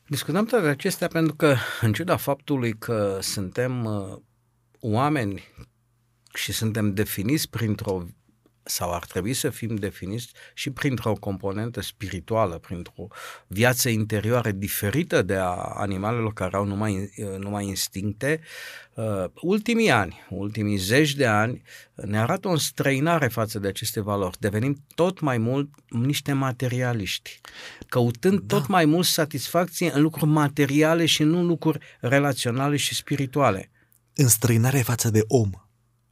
Discutăm 0.10 0.46
toate 0.46 0.68
acestea 0.68 1.08
pentru 1.08 1.36
că, 1.36 1.56
în 1.82 1.94
ciuda 1.94 2.18
faptului 2.18 2.78
că 2.78 3.18
suntem 3.22 3.88
oameni 4.80 5.44
și 6.34 6.52
suntem 6.52 6.94
definiți 6.94 7.50
printr-o 7.50 8.06
sau 8.70 8.94
ar 8.94 9.06
trebui 9.06 9.34
să 9.34 9.50
fim 9.50 9.76
definiți 9.76 10.32
și 10.54 10.70
printr-o 10.70 11.14
componentă 11.14 11.82
spirituală, 11.82 12.58
printr-o 12.58 13.08
viață 13.48 13.90
interioară 13.90 14.52
diferită 14.52 15.22
de 15.22 15.36
a 15.36 15.54
animalelor 15.76 16.34
care 16.34 16.56
au 16.56 16.66
numai, 16.66 17.12
numai 17.38 17.68
instincte. 17.68 18.40
Uh, 18.94 19.26
ultimii 19.42 19.90
ani, 19.90 20.20
ultimii 20.30 20.78
zeci 20.78 21.14
de 21.14 21.26
ani 21.26 21.62
ne 21.94 22.20
arată 22.20 22.48
o 22.48 22.58
străinare 22.58 23.28
față 23.28 23.60
de 23.60 23.68
aceste 23.68 24.02
valori. 24.02 24.38
Devenim 24.40 24.84
tot 24.96 25.20
mai 25.20 25.38
mult 25.38 25.70
niște 25.88 26.34
materialiști, 26.34 27.42
căutând 27.88 28.40
da. 28.40 28.56
tot 28.56 28.68
mai 28.68 28.86
mult 28.86 29.06
satisfacție 29.06 29.92
în 29.94 30.02
lucruri 30.02 30.32
materiale 30.32 31.06
și 31.06 31.24
nu 31.24 31.40
în 31.40 31.46
lucruri 31.46 31.80
relaționale 32.00 32.76
și 32.76 32.96
spirituale. 32.96 33.72
Înstrăinare 34.14 34.80
față 34.80 35.10
de 35.10 35.24
om. 35.28 35.50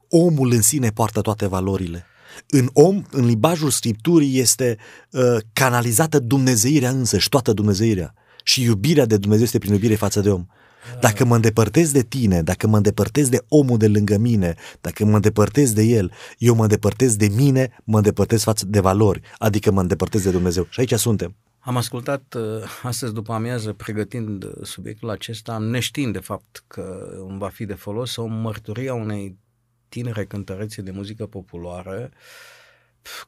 Omul 0.09 0.51
în 0.51 0.61
sine 0.61 0.89
poartă 0.89 1.21
toate 1.21 1.47
valorile 1.47 2.05
în 2.49 2.69
om, 2.73 3.03
în 3.11 3.25
limbajul 3.25 3.69
Scripturii, 3.69 4.39
este 4.39 4.77
uh, 5.11 5.37
canalizată 5.53 6.19
Dumnezeirea 6.19 6.89
însăși, 6.89 7.29
toată 7.29 7.53
Dumnezeirea. 7.53 8.13
Și 8.43 8.61
iubirea 8.61 9.05
de 9.05 9.17
Dumnezeu 9.17 9.43
este 9.43 9.57
prin 9.57 9.73
iubire 9.73 9.95
față 9.95 10.19
de 10.19 10.29
om. 10.29 10.45
Dacă 10.99 11.25
mă 11.25 11.35
îndepărtez 11.35 11.91
de 11.91 12.01
tine, 12.01 12.41
dacă 12.41 12.67
mă 12.67 12.77
îndepărtez 12.77 13.29
de 13.29 13.43
omul 13.47 13.77
de 13.77 13.87
lângă 13.87 14.17
mine, 14.17 14.55
dacă 14.81 15.05
mă 15.05 15.15
îndepărtez 15.15 15.73
de 15.73 15.83
el, 15.83 16.11
eu 16.37 16.55
mă 16.55 16.61
îndepărtez 16.61 17.15
de 17.15 17.27
mine, 17.27 17.81
mă 17.83 17.97
îndepărtez 17.97 18.43
față 18.43 18.65
de 18.65 18.79
valori, 18.79 19.21
adică 19.37 19.71
mă 19.71 19.81
îndepărtez 19.81 20.23
de 20.23 20.31
Dumnezeu. 20.31 20.67
Și 20.69 20.79
aici 20.79 20.93
suntem. 20.93 21.35
Am 21.59 21.77
ascultat 21.77 22.35
uh, 22.37 22.43
astăzi 22.83 23.13
după 23.13 23.33
amiază, 23.33 23.73
pregătind 23.73 24.45
subiectul 24.61 25.09
acesta, 25.09 25.57
neștiind 25.57 26.13
de 26.13 26.19
fapt 26.19 26.63
că 26.67 27.07
îmi 27.29 27.37
va 27.37 27.49
fi 27.49 27.65
de 27.65 27.73
folos, 27.73 28.15
o 28.15 28.25
mărturie 28.25 28.89
a 28.89 28.93
unei 28.93 29.37
tinere 29.89 30.25
cântărețe 30.25 30.81
de 30.81 30.91
muzică 30.91 31.25
populară 31.25 32.11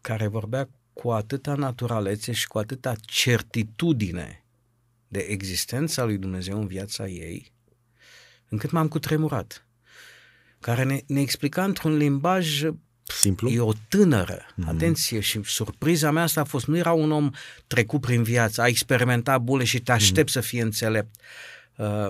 care 0.01 0.27
vorbea 0.27 0.69
cu 0.93 1.11
atâta 1.11 1.53
naturalețe 1.53 2.31
și 2.31 2.47
cu 2.47 2.57
atâta 2.57 2.95
certitudine 3.01 4.43
de 5.07 5.19
existența 5.19 6.03
lui 6.03 6.17
Dumnezeu 6.17 6.59
în 6.59 6.67
viața 6.67 7.07
ei, 7.07 7.51
încât 8.49 8.71
m-am 8.71 8.87
cutremurat. 8.87 9.65
Care 10.59 10.83
ne, 10.83 11.01
ne 11.07 11.21
explica 11.21 11.63
într-un 11.63 11.97
limbaj 11.97 12.63
Simplu? 13.03 13.49
E 13.49 13.59
o 13.59 13.73
tânără, 13.87 14.45
mm-hmm. 14.45 14.67
atenție, 14.67 15.19
și 15.19 15.39
surpriza 15.43 16.11
mea 16.11 16.23
asta 16.23 16.41
a 16.41 16.43
fost, 16.43 16.65
nu 16.65 16.77
era 16.77 16.91
un 16.91 17.11
om 17.11 17.29
trecut 17.67 18.01
prin 18.01 18.23
viață, 18.23 18.61
a 18.61 18.67
experimentat 18.67 19.41
bule 19.41 19.63
și 19.63 19.81
te 19.81 19.91
aștept 19.91 20.29
mm-hmm. 20.29 20.33
să 20.33 20.41
fie 20.41 20.61
înțelept, 20.61 21.15
uh, 21.77 22.07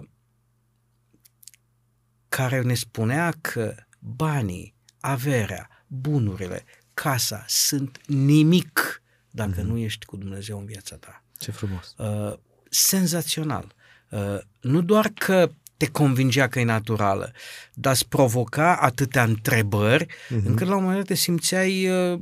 care 2.30 2.62
ne 2.62 2.74
spunea 2.74 3.34
că 3.42 3.76
banii, 4.00 4.74
averea, 5.00 5.70
bunurile, 5.88 6.64
casa 6.94 7.44
sunt 7.48 8.00
nimic 8.06 9.02
dacă 9.30 9.62
mm-hmm. 9.62 9.66
nu 9.66 9.78
ești 9.78 10.06
cu 10.06 10.18
Dumnezeu 10.18 10.60
în 10.60 10.66
viața 10.66 10.96
ta. 10.96 11.24
Ce 11.38 11.52
frumos! 11.52 11.96
Uh, 11.98 12.38
senzațional. 12.70 13.76
Uh, 14.10 14.38
nu 14.62 14.82
doar 14.82 15.12
că 15.16 15.52
te 15.78 15.88
convingea 15.88 16.48
că 16.48 16.60
e 16.60 16.64
naturală, 16.64 17.32
dar 17.74 17.94
îți 17.94 18.08
provoca 18.08 18.76
atâtea 18.76 19.24
întrebări 19.24 20.06
mm-hmm. 20.06 20.46
încât 20.46 20.68
la 20.68 20.76
un 20.76 20.82
moment 20.82 20.98
dat 20.98 21.08
te 21.08 21.14
simțeai 21.14 21.90
uh, 21.90 22.20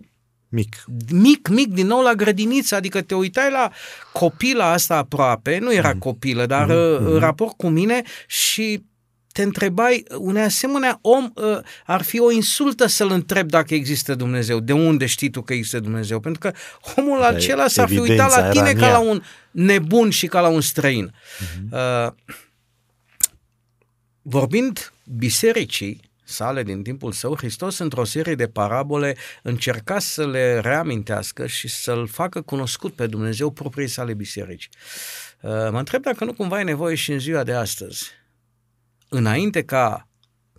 Mic. 0.50 0.86
Mic, 1.12 1.48
mic, 1.48 1.74
din 1.74 1.88
nou 1.88 2.02
la 2.02 2.14
grădiniță, 2.14 2.76
adică 2.76 3.02
te 3.02 3.16
uitai 3.16 3.52
la 3.52 3.72
copila 4.14 4.72
asta 4.72 4.96
aproape, 4.98 5.58
nu 5.58 5.74
era 5.74 5.94
mm. 5.94 6.00
copilă, 6.00 6.46
dar 6.46 6.66
mm-hmm. 6.66 7.00
în 7.00 7.20
raport 7.20 7.58
cu 7.58 7.68
mine 7.68 8.02
și 8.28 8.84
te 9.38 9.44
întrebai, 9.44 10.06
un 10.18 10.38
asemenea 10.38 11.00
om 11.02 11.32
uh, 11.34 11.60
ar 11.86 12.02
fi 12.02 12.20
o 12.20 12.32
insultă 12.32 12.86
să-l 12.86 13.12
întreb 13.12 13.50
dacă 13.50 13.74
există 13.74 14.16
Dumnezeu. 14.16 14.60
De 14.60 14.74
unde 14.74 15.06
știi 15.06 15.30
tu 15.30 15.42
că 15.42 15.54
există 15.54 15.80
Dumnezeu? 15.80 16.20
Pentru 16.20 16.40
că 16.40 16.52
omul 16.96 17.20
Dar 17.20 17.34
acela 17.34 17.68
s-ar 17.68 17.88
fi 17.88 17.98
uitat 17.98 18.36
la 18.36 18.50
tine 18.50 18.74
ca 18.74 18.92
la 18.92 19.00
un 19.00 19.22
nebun 19.52 20.10
și 20.10 20.28
ca 20.28 20.42
la 20.42 20.48
un 20.48 20.62
străin. 20.62 21.12
Uh-huh. 21.12 21.72
Uh, 21.72 22.14
vorbind 24.22 24.94
bisericii 25.18 26.02
sale 26.24 26.64
din 26.64 26.84
timpul 26.84 27.12
său, 27.12 27.36
Hristos 27.36 27.78
într-o 27.78 28.04
serie 28.04 28.36
de 28.36 28.48
parabole 28.48 29.16
încerca 29.44 30.00
să 30.00 30.28
le 30.28 30.60
reamintească 30.60 31.48
și 31.48 31.68
să-l 31.68 32.08
facă 32.08 32.42
cunoscut 32.42 32.94
pe 32.94 33.08
Dumnezeu 33.08 33.50
proprii 33.50 33.88
sale 33.88 34.14
biserici. 34.14 34.70
Uh, 35.42 35.52
mă 35.52 35.78
întreb 35.78 36.02
dacă 36.02 36.26
nu 36.26 36.34
cumva 36.34 36.60
e 36.60 36.64
nevoie 36.64 36.96
și 36.96 37.12
în 37.12 37.20
ziua 37.20 37.44
de 37.44 37.54
astăzi 37.54 38.17
înainte 39.10 39.64
ca 39.64 40.08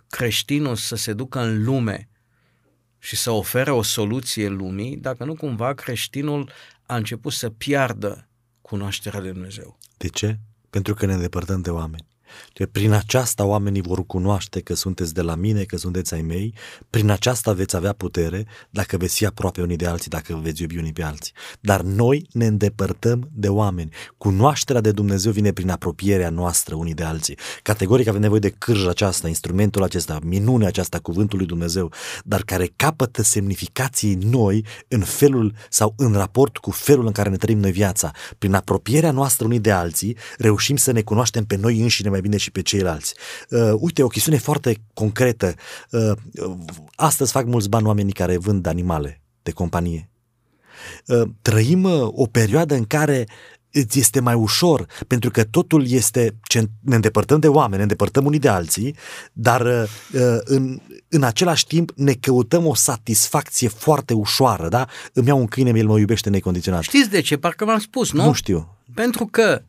creștinul 0.09 0.75
să 0.75 0.95
se 0.95 1.13
ducă 1.13 1.39
în 1.39 1.63
lume 1.63 2.09
și 2.99 3.15
să 3.15 3.31
ofere 3.31 3.71
o 3.71 3.81
soluție 3.81 4.47
lumii, 4.47 4.97
dacă 4.97 5.23
nu 5.23 5.35
cumva 5.35 5.73
creștinul 5.73 6.51
a 6.85 6.95
început 6.95 7.33
să 7.33 7.49
piardă 7.49 8.27
cunoașterea 8.61 9.21
de 9.21 9.31
Dumnezeu. 9.31 9.77
De 9.97 10.07
ce? 10.07 10.39
Pentru 10.69 10.93
că 10.93 11.05
ne 11.05 11.13
îndepărtăm 11.13 11.61
de 11.61 11.69
oameni. 11.69 12.07
De 12.53 12.65
prin 12.65 12.91
aceasta 12.91 13.45
oamenii 13.45 13.81
vor 13.81 14.05
cunoaște 14.05 14.59
că 14.59 14.73
sunteți 14.73 15.13
de 15.13 15.21
la 15.21 15.35
mine, 15.35 15.63
că 15.63 15.77
sunteți 15.77 16.13
ai 16.13 16.21
mei, 16.21 16.53
prin 16.89 17.09
aceasta 17.09 17.53
veți 17.53 17.75
avea 17.75 17.93
putere 17.93 18.45
dacă 18.69 18.97
veți 18.97 19.15
fi 19.15 19.25
aproape 19.25 19.61
unii 19.61 19.75
de 19.75 19.85
alții, 19.85 20.09
dacă 20.09 20.39
veți 20.43 20.61
iubi 20.61 20.77
unii 20.77 20.93
pe 20.93 21.03
alții. 21.03 21.33
Dar 21.59 21.81
noi 21.81 22.27
ne 22.31 22.45
îndepărtăm 22.45 23.29
de 23.33 23.47
oameni. 23.47 23.89
Cunoașterea 24.17 24.81
de 24.81 24.91
Dumnezeu 24.91 25.31
vine 25.31 25.51
prin 25.51 25.69
apropierea 25.69 26.29
noastră 26.29 26.75
unii 26.75 26.93
de 26.93 27.03
alții. 27.03 27.37
Categoric 27.61 28.07
avem 28.07 28.21
nevoie 28.21 28.39
de 28.39 28.49
cârja 28.49 28.89
aceasta, 28.89 29.27
instrumentul 29.27 29.83
acesta, 29.83 30.19
minunea 30.23 30.67
aceasta, 30.67 30.99
cuvântul 30.99 31.37
lui 31.37 31.47
Dumnezeu, 31.47 31.91
dar 32.23 32.41
care 32.41 32.71
capătă 32.75 33.21
semnificații 33.21 34.15
noi 34.15 34.65
în 34.87 35.01
felul 35.01 35.53
sau 35.69 35.93
în 35.97 36.13
raport 36.13 36.57
cu 36.57 36.71
felul 36.71 37.05
în 37.05 37.11
care 37.11 37.29
ne 37.29 37.37
trăim 37.37 37.59
noi 37.59 37.71
viața. 37.71 38.11
Prin 38.37 38.53
apropierea 38.53 39.11
noastră 39.11 39.45
unii 39.45 39.59
de 39.59 39.71
alții, 39.71 40.17
reușim 40.37 40.75
să 40.75 40.91
ne 40.91 41.01
cunoaștem 41.01 41.45
pe 41.45 41.55
noi 41.55 41.79
înșine 41.79 42.09
mai 42.09 42.18
mai 42.19 42.29
bine 42.29 42.37
și 42.37 42.51
pe 42.51 42.61
ceilalți. 42.61 43.13
Uh, 43.49 43.73
uite, 43.79 44.03
o 44.03 44.07
chestiune 44.07 44.37
foarte 44.37 44.81
concretă. 44.93 45.53
Uh, 45.91 46.11
astăzi 46.95 47.31
fac 47.31 47.45
mulți 47.45 47.69
bani 47.69 47.85
oamenii 47.85 48.13
care 48.13 48.37
vând 48.37 48.65
animale 48.65 49.21
de 49.43 49.51
companie. 49.51 50.09
Uh, 51.05 51.29
trăim 51.41 51.83
uh, 51.83 52.07
o 52.11 52.25
perioadă 52.25 52.75
în 52.75 52.85
care 52.85 53.27
îți 53.71 53.99
este 53.99 54.19
mai 54.19 54.33
ușor, 54.33 54.85
pentru 55.07 55.29
că 55.29 55.43
totul 55.43 55.87
este, 55.87 56.35
ne 56.79 56.95
îndepărtăm 56.95 57.39
de 57.39 57.47
oameni, 57.47 57.75
ne 57.75 57.81
îndepărtăm 57.81 58.25
unii 58.25 58.39
de 58.39 58.47
alții, 58.47 58.95
dar 59.33 59.61
uh, 59.61 60.37
în, 60.43 60.79
în 61.07 61.23
același 61.23 61.67
timp 61.67 61.91
ne 61.95 62.13
căutăm 62.13 62.65
o 62.65 62.75
satisfacție 62.75 63.67
foarte 63.67 64.13
ușoară, 64.13 64.67
da? 64.67 64.87
Îmi 65.13 65.27
iau 65.27 65.39
un 65.39 65.47
câine, 65.47 65.71
el 65.75 65.87
mă 65.87 65.99
iubește 65.99 66.29
necondiționat. 66.29 66.81
Știți 66.81 67.09
de 67.09 67.21
ce? 67.21 67.37
Parcă 67.37 67.65
m-am 67.65 67.79
spus, 67.79 68.11
nu? 68.11 68.25
Nu 68.25 68.33
știu. 68.33 68.77
Pentru 68.93 69.25
că 69.25 69.61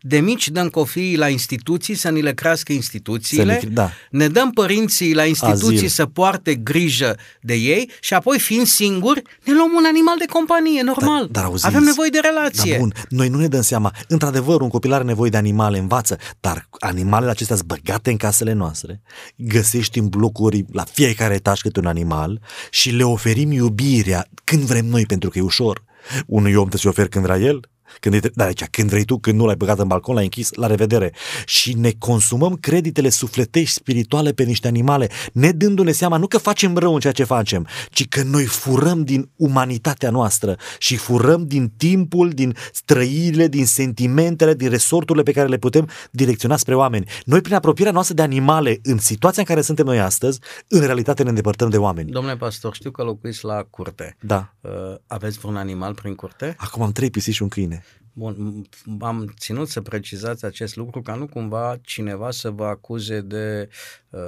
de 0.00 0.20
mici 0.20 0.48
dăm 0.48 0.68
copiii 0.68 1.16
la 1.16 1.28
instituții 1.28 1.94
să 1.94 2.10
ni 2.10 2.22
le 2.22 2.34
crească 2.34 2.72
instituțiile, 2.72 3.60
ne, 3.62 3.68
da. 3.68 3.90
ne 4.10 4.28
dăm 4.28 4.50
părinții 4.50 5.14
la 5.14 5.24
instituții 5.24 5.76
Azil. 5.76 5.88
să 5.88 6.06
poarte 6.06 6.54
grijă 6.54 7.16
de 7.40 7.54
ei 7.54 7.90
și 8.00 8.14
apoi 8.14 8.38
fiind 8.38 8.66
singuri 8.66 9.22
ne 9.44 9.52
luăm 9.52 9.72
un 9.76 9.84
animal 9.86 10.18
de 10.18 10.24
companie, 10.24 10.82
normal. 10.82 11.20
Da, 11.20 11.30
dar 11.30 11.44
auziți, 11.44 11.66
Avem 11.66 11.82
nevoie 11.82 12.10
de 12.10 12.18
relație. 12.22 12.72
Da, 12.72 12.78
bun, 12.78 12.92
noi 13.08 13.28
nu 13.28 13.38
ne 13.38 13.48
dăm 13.48 13.62
seama. 13.62 13.94
Într-adevăr, 14.08 14.60
un 14.60 14.68
copil 14.68 14.92
are 14.92 15.04
nevoie 15.04 15.30
de 15.30 15.36
animale, 15.36 15.78
învață, 15.78 16.18
dar 16.40 16.68
animalele 16.78 17.30
acestea 17.30 17.56
sunt 17.56 17.68
băgate 17.68 18.10
în 18.10 18.16
casele 18.16 18.52
noastre, 18.52 19.02
găsești 19.36 19.98
în 19.98 20.08
blocuri 20.08 20.64
la 20.72 20.84
fiecare 20.84 21.34
etaj 21.34 21.60
câte 21.60 21.78
un 21.78 21.86
animal 21.86 22.40
și 22.70 22.90
le 22.90 23.02
oferim 23.02 23.52
iubirea 23.52 24.28
când 24.44 24.62
vrem 24.62 24.86
noi 24.86 25.06
pentru 25.06 25.30
că 25.30 25.38
e 25.38 25.42
ușor. 25.42 25.84
Unui 26.26 26.54
om 26.54 26.68
te 26.68 26.78
să 26.78 26.88
oferi 26.88 27.08
când 27.08 27.24
vrea 27.24 27.38
el, 27.38 27.60
Când, 28.00 28.14
e, 28.14 28.20
da, 28.34 28.44
aici, 28.44 28.64
când 28.64 28.88
vrei 28.88 29.04
tu, 29.04 29.18
când 29.18 29.38
nu 29.38 29.46
l-ai 29.46 29.56
băgat 29.56 29.78
în 29.78 29.86
balcon, 29.86 30.14
l-ai 30.14 30.24
închis, 30.24 30.52
la 30.52 30.66
revedere. 30.66 31.12
Și 31.46 31.74
ne 31.74 31.90
consumăm 31.98 32.54
creditele 32.54 33.08
sufletești 33.08 33.74
spirituale 33.74 34.32
pe 34.32 34.42
niște 34.42 34.68
animale, 34.68 35.08
ne 35.32 35.50
dându-ne 35.50 35.92
seama 35.92 36.16
nu 36.16 36.26
că 36.26 36.38
facem 36.38 36.76
rău 36.76 36.94
în 36.94 37.00
ceea 37.00 37.12
ce 37.12 37.24
facem, 37.24 37.66
ci 37.90 38.08
că 38.08 38.22
noi 38.22 38.44
furăm 38.44 39.04
din 39.04 39.30
umanitatea 39.36 40.10
noastră 40.10 40.56
și 40.78 40.96
furăm 40.96 41.46
din 41.46 41.72
timpul, 41.76 42.30
din 42.30 42.56
străirile, 42.72 43.48
din 43.48 43.66
sentimentele, 43.66 44.54
din 44.54 44.68
resorturile 44.68 45.24
pe 45.24 45.32
care 45.32 45.48
le 45.48 45.56
putem 45.56 45.88
direcționa 46.10 46.56
spre 46.56 46.74
oameni. 46.74 47.06
Noi, 47.24 47.40
prin 47.40 47.54
apropierea 47.54 47.92
noastră 47.92 48.14
de 48.14 48.22
animale, 48.22 48.78
în 48.82 48.98
situația 48.98 49.42
în 49.42 49.48
care 49.48 49.60
suntem 49.60 49.84
noi 49.84 50.00
astăzi, 50.00 50.40
în 50.68 50.80
realitate 50.80 51.22
ne 51.22 51.28
îndepărtăm 51.28 51.70
de 51.70 51.78
oameni. 51.78 52.10
Domnule 52.10 52.36
pastor, 52.36 52.74
știu 52.74 52.90
că 52.90 53.02
locuiți 53.02 53.44
la 53.44 53.62
curte. 53.70 54.16
Da. 54.20 54.52
Uh, 54.60 54.70
aveți 55.06 55.38
vreun 55.38 55.56
animal 55.56 55.94
prin 55.94 56.14
curte? 56.14 56.54
Acum 56.58 56.82
am 56.82 56.92
trei 56.92 57.10
pisici 57.10 57.34
și 57.34 57.42
un 57.42 57.48
câine. 57.48 57.75
Bun, 58.18 58.66
am 59.00 59.34
ținut 59.38 59.68
să 59.68 59.80
precizați 59.80 60.44
acest 60.44 60.76
lucru 60.76 61.02
ca 61.02 61.14
nu 61.14 61.26
cumva 61.26 61.76
cineva 61.82 62.30
să 62.30 62.50
vă 62.50 62.64
acuze 62.64 63.20
de, 63.20 63.68
uh, 64.10 64.20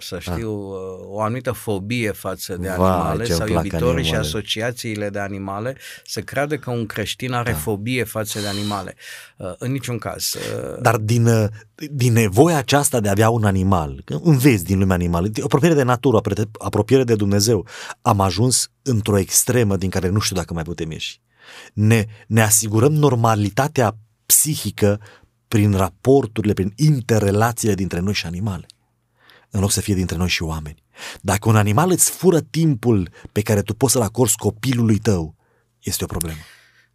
să 0.00 0.18
știu, 0.18 0.50
uh, 0.52 0.76
o 1.06 1.20
anumită 1.20 1.52
fobie 1.52 2.10
față 2.10 2.56
de 2.56 2.68
Vai, 2.76 2.90
animale 2.90 3.24
ce-mi 3.24 3.36
sau 3.38 3.46
plac 3.46 3.64
iubitorii 3.64 4.04
și 4.04 4.08
animale. 4.10 4.26
asociațiile 4.28 5.10
de 5.10 5.18
animale 5.18 5.76
să 6.04 6.20
creadă 6.20 6.56
că 6.56 6.70
un 6.70 6.86
creștin 6.86 7.32
are 7.32 7.52
fobie 7.52 8.04
față 8.04 8.40
de 8.40 8.46
animale. 8.46 8.94
Uh, 9.38 9.52
În 9.58 9.72
niciun 9.72 9.98
caz. 9.98 10.34
Uh, 10.34 10.80
Dar 10.80 10.96
din, 10.96 11.26
uh, 11.26 11.48
din 11.90 12.12
nevoia 12.12 12.56
aceasta 12.56 13.00
de 13.00 13.08
a 13.08 13.10
avea 13.10 13.30
un 13.30 13.44
animal, 13.44 14.02
că 14.04 14.18
înveți 14.22 14.64
din 14.64 14.78
lumea 14.78 14.94
animală, 14.96 15.28
de- 15.28 15.40
apropiere 15.44 15.74
de 15.74 15.82
natură, 15.82 16.20
apro- 16.20 16.50
apropiere 16.58 17.04
de 17.04 17.14
Dumnezeu, 17.14 17.66
am 18.02 18.20
ajuns 18.20 18.70
într-o 18.82 19.18
extremă 19.18 19.76
din 19.76 19.90
care 19.90 20.08
nu 20.08 20.18
știu 20.18 20.36
dacă 20.36 20.54
mai 20.54 20.62
putem 20.62 20.90
ieși. 20.90 21.20
Ne, 21.72 22.06
ne 22.26 22.42
asigurăm 22.42 22.92
normalitatea 22.92 23.96
psihică 24.26 25.00
prin 25.48 25.74
raporturile, 25.74 26.52
prin 26.52 26.72
interrelațiile 26.76 27.74
dintre 27.74 28.00
noi 28.00 28.12
și 28.12 28.26
animale, 28.26 28.66
în 29.50 29.60
loc 29.60 29.70
să 29.70 29.80
fie 29.80 29.94
dintre 29.94 30.16
noi 30.16 30.28
și 30.28 30.42
oameni. 30.42 30.82
Dacă 31.20 31.48
un 31.48 31.56
animal 31.56 31.90
îți 31.90 32.10
fură 32.10 32.40
timpul 32.40 33.10
pe 33.32 33.42
care 33.42 33.62
tu 33.62 33.74
poți 33.74 33.92
să-l 33.92 34.02
acorzi 34.02 34.36
copilului 34.36 34.98
tău, 34.98 35.34
este 35.82 36.04
o 36.04 36.06
problemă. 36.06 36.38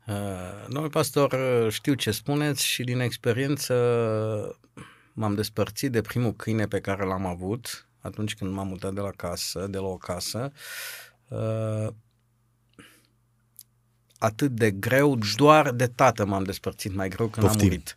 Uh, 0.07 0.13
Domnule 0.63 0.89
pastor, 0.89 1.31
uh, 1.31 1.71
știu 1.71 1.93
ce 1.93 2.11
spuneți 2.11 2.65
și 2.65 2.83
din 2.83 2.99
experiență 2.99 3.73
m-am 5.13 5.35
despărțit 5.35 5.91
de 5.91 6.01
primul 6.01 6.33
câine 6.33 6.67
pe 6.67 6.79
care 6.79 7.05
l-am 7.05 7.25
avut 7.25 7.87
atunci 8.01 8.35
când 8.35 8.53
m-am 8.53 8.67
mutat 8.67 8.93
de 8.93 9.01
la 9.01 9.11
casă, 9.11 9.67
de 9.69 9.77
la 9.77 9.87
o 9.87 9.97
casă. 9.97 10.51
Uh, 11.27 11.87
Atât 14.17 14.51
de 14.51 14.71
greu, 14.71 15.17
doar 15.35 15.71
de 15.71 15.87
tată 15.87 16.25
m-am 16.25 16.43
despărțit 16.43 16.95
mai 16.95 17.09
greu 17.09 17.27
când 17.27 17.45
Poftim. 17.45 17.61
am 17.61 17.67
murit. 17.67 17.95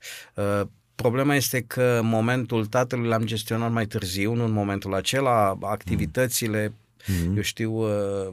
Uh, 0.62 0.66
Problema 0.94 1.35
este 1.35 1.61
că 1.61 2.00
momentul 2.02 2.66
tatălui 2.66 3.09
l-am 3.09 3.24
gestionat 3.24 3.72
mai 3.72 3.87
târziu, 3.87 4.35
nu 4.35 4.44
în 4.44 4.50
momentul 4.52 4.94
acela, 4.94 5.59
activitățile, 5.62 6.72
Mhm. 7.06 7.37
eu 7.37 7.42
știu, 7.42 7.72
uh, 7.72 8.28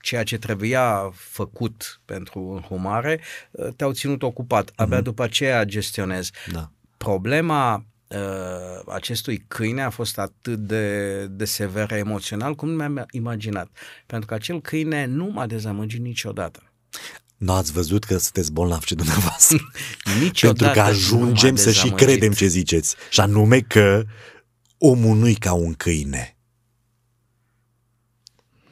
ceea 0.00 0.22
ce 0.22 0.38
trebuia 0.38 1.10
făcut 1.14 2.00
pentru 2.04 2.40
înhumare, 2.54 3.20
uh, 3.50 3.68
te-au 3.76 3.92
ținut 3.92 4.22
ocupat. 4.22 4.72
Abia 4.74 5.00
după 5.00 5.22
aceea 5.22 5.64
gestionezi. 5.64 6.32
Da. 6.52 6.70
Problema 6.96 7.84
uh, 8.08 8.92
acestui 8.94 9.44
câine 9.48 9.82
a 9.82 9.90
fost 9.90 10.18
atât 10.18 10.58
de, 10.58 11.26
de 11.26 11.44
severă 11.44 11.94
emoțional 11.94 12.54
cum 12.54 12.68
nu 12.68 12.76
mi-am 12.76 13.06
imaginat. 13.10 13.68
Pentru 14.06 14.26
că 14.26 14.34
acel 14.34 14.60
câine 14.60 15.04
nu 15.06 15.24
m-a 15.26 15.46
dezamăgit 15.46 16.00
niciodată. 16.00 16.62
Nu 17.36 17.52
ați 17.52 17.72
văzut 17.72 18.04
că 18.04 18.18
sunteți 18.18 18.52
bolnavi 18.52 18.86
și 18.86 18.94
dumneavoastră. 18.94 19.58
Niciodată 20.20 20.64
Pentru 20.64 20.82
că 20.82 20.88
nu 20.88 21.24
ajungem 21.24 21.54
m-a 21.54 21.60
să 21.60 21.72
și 21.72 21.80
dezamăgit. 21.82 22.06
credem 22.06 22.32
ce 22.32 22.46
ziceți. 22.46 22.94
Și 23.10 23.20
anume 23.20 23.60
că 23.60 24.04
omul 24.78 25.16
nu-i 25.16 25.34
ca 25.34 25.52
un 25.52 25.74
câine. 25.74 26.33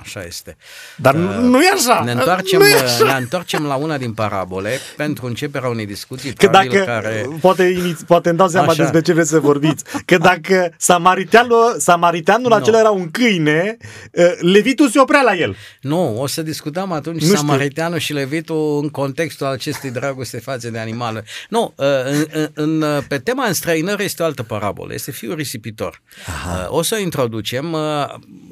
Așa 0.03 0.23
este. 0.27 0.57
Dar 0.97 1.15
uh, 1.15 1.21
nu 1.41 1.61
e 1.63 1.71
așa. 1.75 2.03
Ne 2.05 2.13
întoarcem, 2.13 2.59
Nu 2.59 2.67
e 2.67 2.75
așa. 2.75 3.05
ne 3.05 3.13
întoarcem 3.13 3.65
la 3.67 3.75
una 3.75 3.99
din 3.99 4.13
parabole 4.13 4.79
pentru 4.97 5.27
începerea 5.27 5.69
unei 5.69 5.87
discuții 5.87 6.33
Că 6.33 6.47
probabil 6.47 6.71
dacă, 6.71 6.85
care... 6.85 7.29
poate, 7.41 7.63
iniți, 7.63 8.05
poate 8.05 8.29
îmi 8.29 8.39
dau 8.39 8.49
seama 8.49 8.71
Așa. 8.71 8.83
despre 8.83 9.01
ce 9.01 9.13
vreți 9.13 9.29
să 9.29 9.41
vorbiți, 9.41 9.85
că 10.05 10.17
dacă 10.19 10.73
samariteanul, 10.79 11.75
samariteanul 11.79 12.49
Nu. 12.49 12.55
acela 12.55 12.79
era 12.79 12.91
un 12.91 13.11
câine, 13.11 13.77
uh, 14.13 14.25
levitul 14.41 14.89
se 14.89 15.01
oprea 15.01 15.23
la 15.23 15.35
el. 15.37 15.57
Nu, 15.81 16.21
o 16.21 16.27
să 16.27 16.43
discutăm 16.43 16.93
atunci 16.93 17.21
Nu 17.21 17.27
știu. 17.27 17.37
Samariteanul 17.37 17.99
și 17.99 18.13
Levitul 18.13 18.79
în 18.83 18.89
contextul 18.89 19.47
acestei 19.47 19.91
dragoste 19.91 20.39
față 20.39 20.71
de 20.71 20.79
animale. 20.79 21.25
Nu, 21.49 21.75
uh, 21.77 21.87
în, 22.05 22.27
în, 22.55 22.83
în, 22.83 23.03
pe 23.09 23.19
tema 23.19 23.47
înstrăinării 23.47 24.05
este 24.05 24.23
o 24.23 24.25
altă 24.27 24.43
parabolă, 24.43 24.95
este 24.95 25.11
fiul 25.11 25.35
risipitor. 25.35 26.01
Aha. 26.27 26.67
Uh, 26.71 26.77
O 26.79 26.83
să 26.83 26.95
o 26.99 27.03
introducem. 27.03 27.73
Uh, 27.73 27.81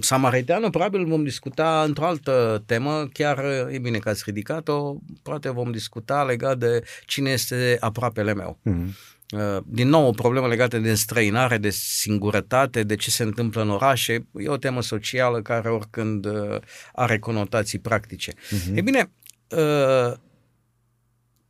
Samariteanul 0.00 0.70
probabil 0.70 1.04
vom 1.04 1.22
discuta 1.22 1.39
într-o 1.84 2.06
altă 2.06 2.62
temă, 2.66 3.08
chiar 3.12 3.38
uh, 3.38 3.74
e 3.74 3.78
bine 3.78 3.98
că 3.98 4.08
ați 4.08 4.22
ridicat-o, 4.26 4.94
poate 5.22 5.50
vom 5.50 5.70
discuta 5.70 6.22
legat 6.22 6.58
de 6.58 6.82
cine 7.06 7.30
este 7.30 7.76
aproapele 7.80 8.34
meu. 8.34 8.58
Mhm. 8.62 8.96
Uh, 9.30 9.62
Din 9.64 9.88
nou, 9.88 10.06
o 10.06 10.10
problemă 10.10 10.46
legată 10.46 10.78
de 10.78 10.90
înstrăinare, 10.90 11.58
de 11.58 11.70
singurătate, 11.70 12.82
de 12.82 12.96
ce 12.96 13.10
se 13.10 13.22
întâmplă 13.22 13.62
în 13.62 13.70
orașe. 13.70 14.26
E 14.34 14.48
o 14.48 14.56
temă 14.56 14.82
socială 14.82 15.42
care 15.42 15.70
oricând 15.70 16.24
uh, 16.24 16.60
are 16.92 17.18
conotații 17.18 17.78
practice. 17.78 18.32
Uh-huh. 18.32 18.74
E 18.74 18.80
bine, 18.80 19.10
uh, 19.48 20.16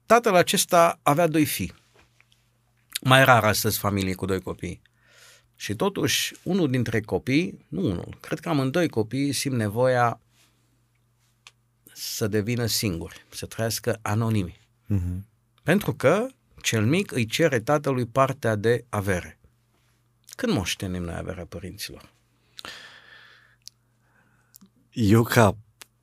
tatăl 0.06 0.34
acesta 0.34 1.00
avea 1.02 1.26
doi 1.26 1.44
fii. 1.44 1.72
Mai 3.02 3.24
rar 3.24 3.44
astăzi 3.44 3.78
familie 3.78 4.14
cu 4.14 4.24
doi 4.24 4.40
copii. 4.40 4.82
Și 5.60 5.74
totuși, 5.74 6.34
unul 6.42 6.70
dintre 6.70 7.00
copii, 7.00 7.64
nu 7.68 7.80
unul, 7.80 8.16
cred 8.20 8.40
că 8.40 8.48
amândoi 8.48 8.88
copii 8.88 9.32
simt 9.32 9.56
nevoia 9.56 10.20
să 11.92 12.26
devină 12.26 12.66
singuri, 12.66 13.26
să 13.28 13.46
trăiască 13.46 13.98
anonimi. 14.02 14.60
Mhm. 14.86 15.26
Pentru 15.62 15.94
că 15.94 16.26
cel 16.62 16.86
mic 16.86 17.12
îi 17.12 17.26
cere 17.26 17.60
tatălui 17.60 18.06
partea 18.06 18.56
de 18.56 18.84
avere. 18.88 19.38
Când 20.36 20.52
moștenim 20.52 21.02
noi 21.02 21.14
averea 21.14 21.44
părinților? 21.44 22.12
Eu 24.92 25.22
ca 25.22 25.56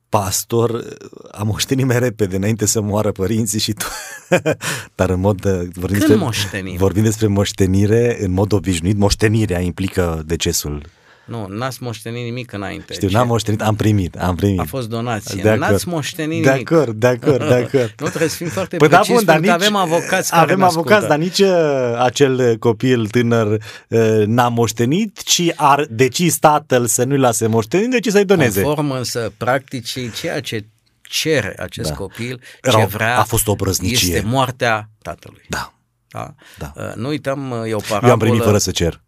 pastor 0.08 0.84
am 1.30 1.46
moștenit 1.46 1.86
mai 1.86 1.98
repede 1.98 2.36
înainte 2.36 2.66
să 2.66 2.80
moară 2.80 3.12
părinții 3.12 3.60
și 3.60 3.72
tu. 3.72 3.84
Dar 4.94 5.10
în 5.10 5.20
mod... 5.20 5.44
uh, 5.44 5.52
Vorbim 5.52 5.72
Când 5.74 5.98
despre, 5.98 6.14
moștenim? 6.14 6.76
vorbim 6.76 7.02
despre 7.02 7.26
moștenire 7.26 8.18
în 8.24 8.30
mod 8.30 8.52
obișnuit. 8.52 8.96
Moștenirea 8.96 9.60
implică 9.60 10.22
decesul. 10.26 10.82
Nu, 11.28 11.46
n-ați 11.48 11.82
moștenit 11.82 12.24
nimic 12.24 12.52
înainte. 12.52 12.92
Știu, 12.92 13.08
Ce- 13.08 13.16
n-am 13.16 13.26
moștenit, 13.26 13.62
am 13.62 13.74
primit, 13.76 14.14
am 14.16 14.34
primit. 14.34 14.58
A 14.60 14.64
fost 14.64 14.88
donație. 14.88 15.42
De 15.42 15.48
acord. 15.48 15.70
N-ați 15.70 15.88
moștenit 15.88 16.42
De 16.42 16.50
nimic. 16.50 16.70
acord, 16.72 16.92
de 17.00 17.06
acord, 17.06 17.48
de 17.48 17.54
acord. 17.54 17.92
nu 18.02 18.06
trebuie 18.08 18.28
să 18.28 18.36
fim 18.36 18.46
foarte 18.48 18.76
Păi 18.76 18.88
da, 18.88 18.96
preciși, 18.96 19.16
bun, 19.16 19.24
dar 19.24 19.34
pentru 19.40 19.50
nici, 19.52 19.60
că 19.60 19.64
avem 19.76 19.76
avocați 19.92 20.30
care 20.30 20.42
avem 20.42 20.58
ne 20.58 20.64
avocați, 20.64 20.92
ascultă. 21.04 21.06
dar 21.08 21.18
nici 21.18 21.38
uh, 21.38 22.02
acel 22.04 22.34
uh, 22.50 22.58
copil 22.58 23.06
tânăr 23.06 23.46
uh, 23.88 24.22
n-a 24.26 24.48
moștenit, 24.48 25.22
ci 25.22 25.42
ar 25.56 25.86
decis 25.90 26.38
tatăl 26.38 26.86
să 26.86 27.04
nu-i 27.04 27.18
lase 27.18 27.46
moștenit, 27.46 27.90
deci 27.90 28.06
să-i 28.06 28.24
doneze. 28.24 28.62
Conform 28.62 28.90
însă 28.90 29.32
practicii, 29.36 30.10
ceea 30.10 30.40
ce 30.40 30.64
cere 31.02 31.54
acest 31.58 31.88
Da. 31.88 31.94
copil, 31.94 32.40
Era 32.62 32.76
ce 32.78 32.82
o- 32.84 32.86
vrea, 32.86 33.18
a 33.18 33.22
fost 33.24 33.46
o 33.48 33.54
brăznicie. 33.54 34.14
este 34.14 34.26
moartea 34.26 34.88
tatălui. 35.02 35.42
Da, 35.48 35.72
Da? 36.08 36.34
Da. 36.58 36.72
Uh, 36.76 36.94
Nu 36.94 37.08
uităm, 37.08 37.50
uh, 37.50 37.70
e 37.70 37.74
o 37.74 37.78
parabolă... 37.78 38.06
eu 38.06 38.12
am 38.12 38.18
primit 38.18 38.42
fără 38.42 38.58
să 38.58 38.70
cer. 38.70 39.00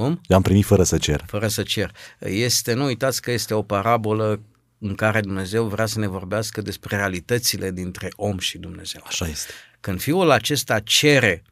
Cum? 0.00 0.20
Eu 0.28 0.36
am 0.36 0.42
primit 0.42 0.64
fără 0.64 0.82
să 0.82 0.98
cer. 0.98 1.24
fără 1.26 1.48
să 1.48 1.62
cer. 1.62 1.92
Este, 2.18 2.72
nu 2.72 2.84
uitați 2.84 3.22
că 3.22 3.30
este 3.30 3.54
o 3.54 3.62
parabolă 3.62 4.40
în 4.78 4.94
care 4.94 5.20
Dumnezeu 5.20 5.66
vrea 5.66 5.86
să 5.86 5.98
ne 5.98 6.06
vorbească 6.06 6.60
despre 6.60 6.96
realitățile 6.96 7.70
dintre 7.70 8.08
om 8.16 8.38
și 8.38 8.58
Dumnezeu. 8.58 9.00
Așa 9.04 9.26
este. 9.26 9.52
Când 9.80 10.00
fiul 10.00 10.30
acesta 10.30 10.80
cere 10.80 11.42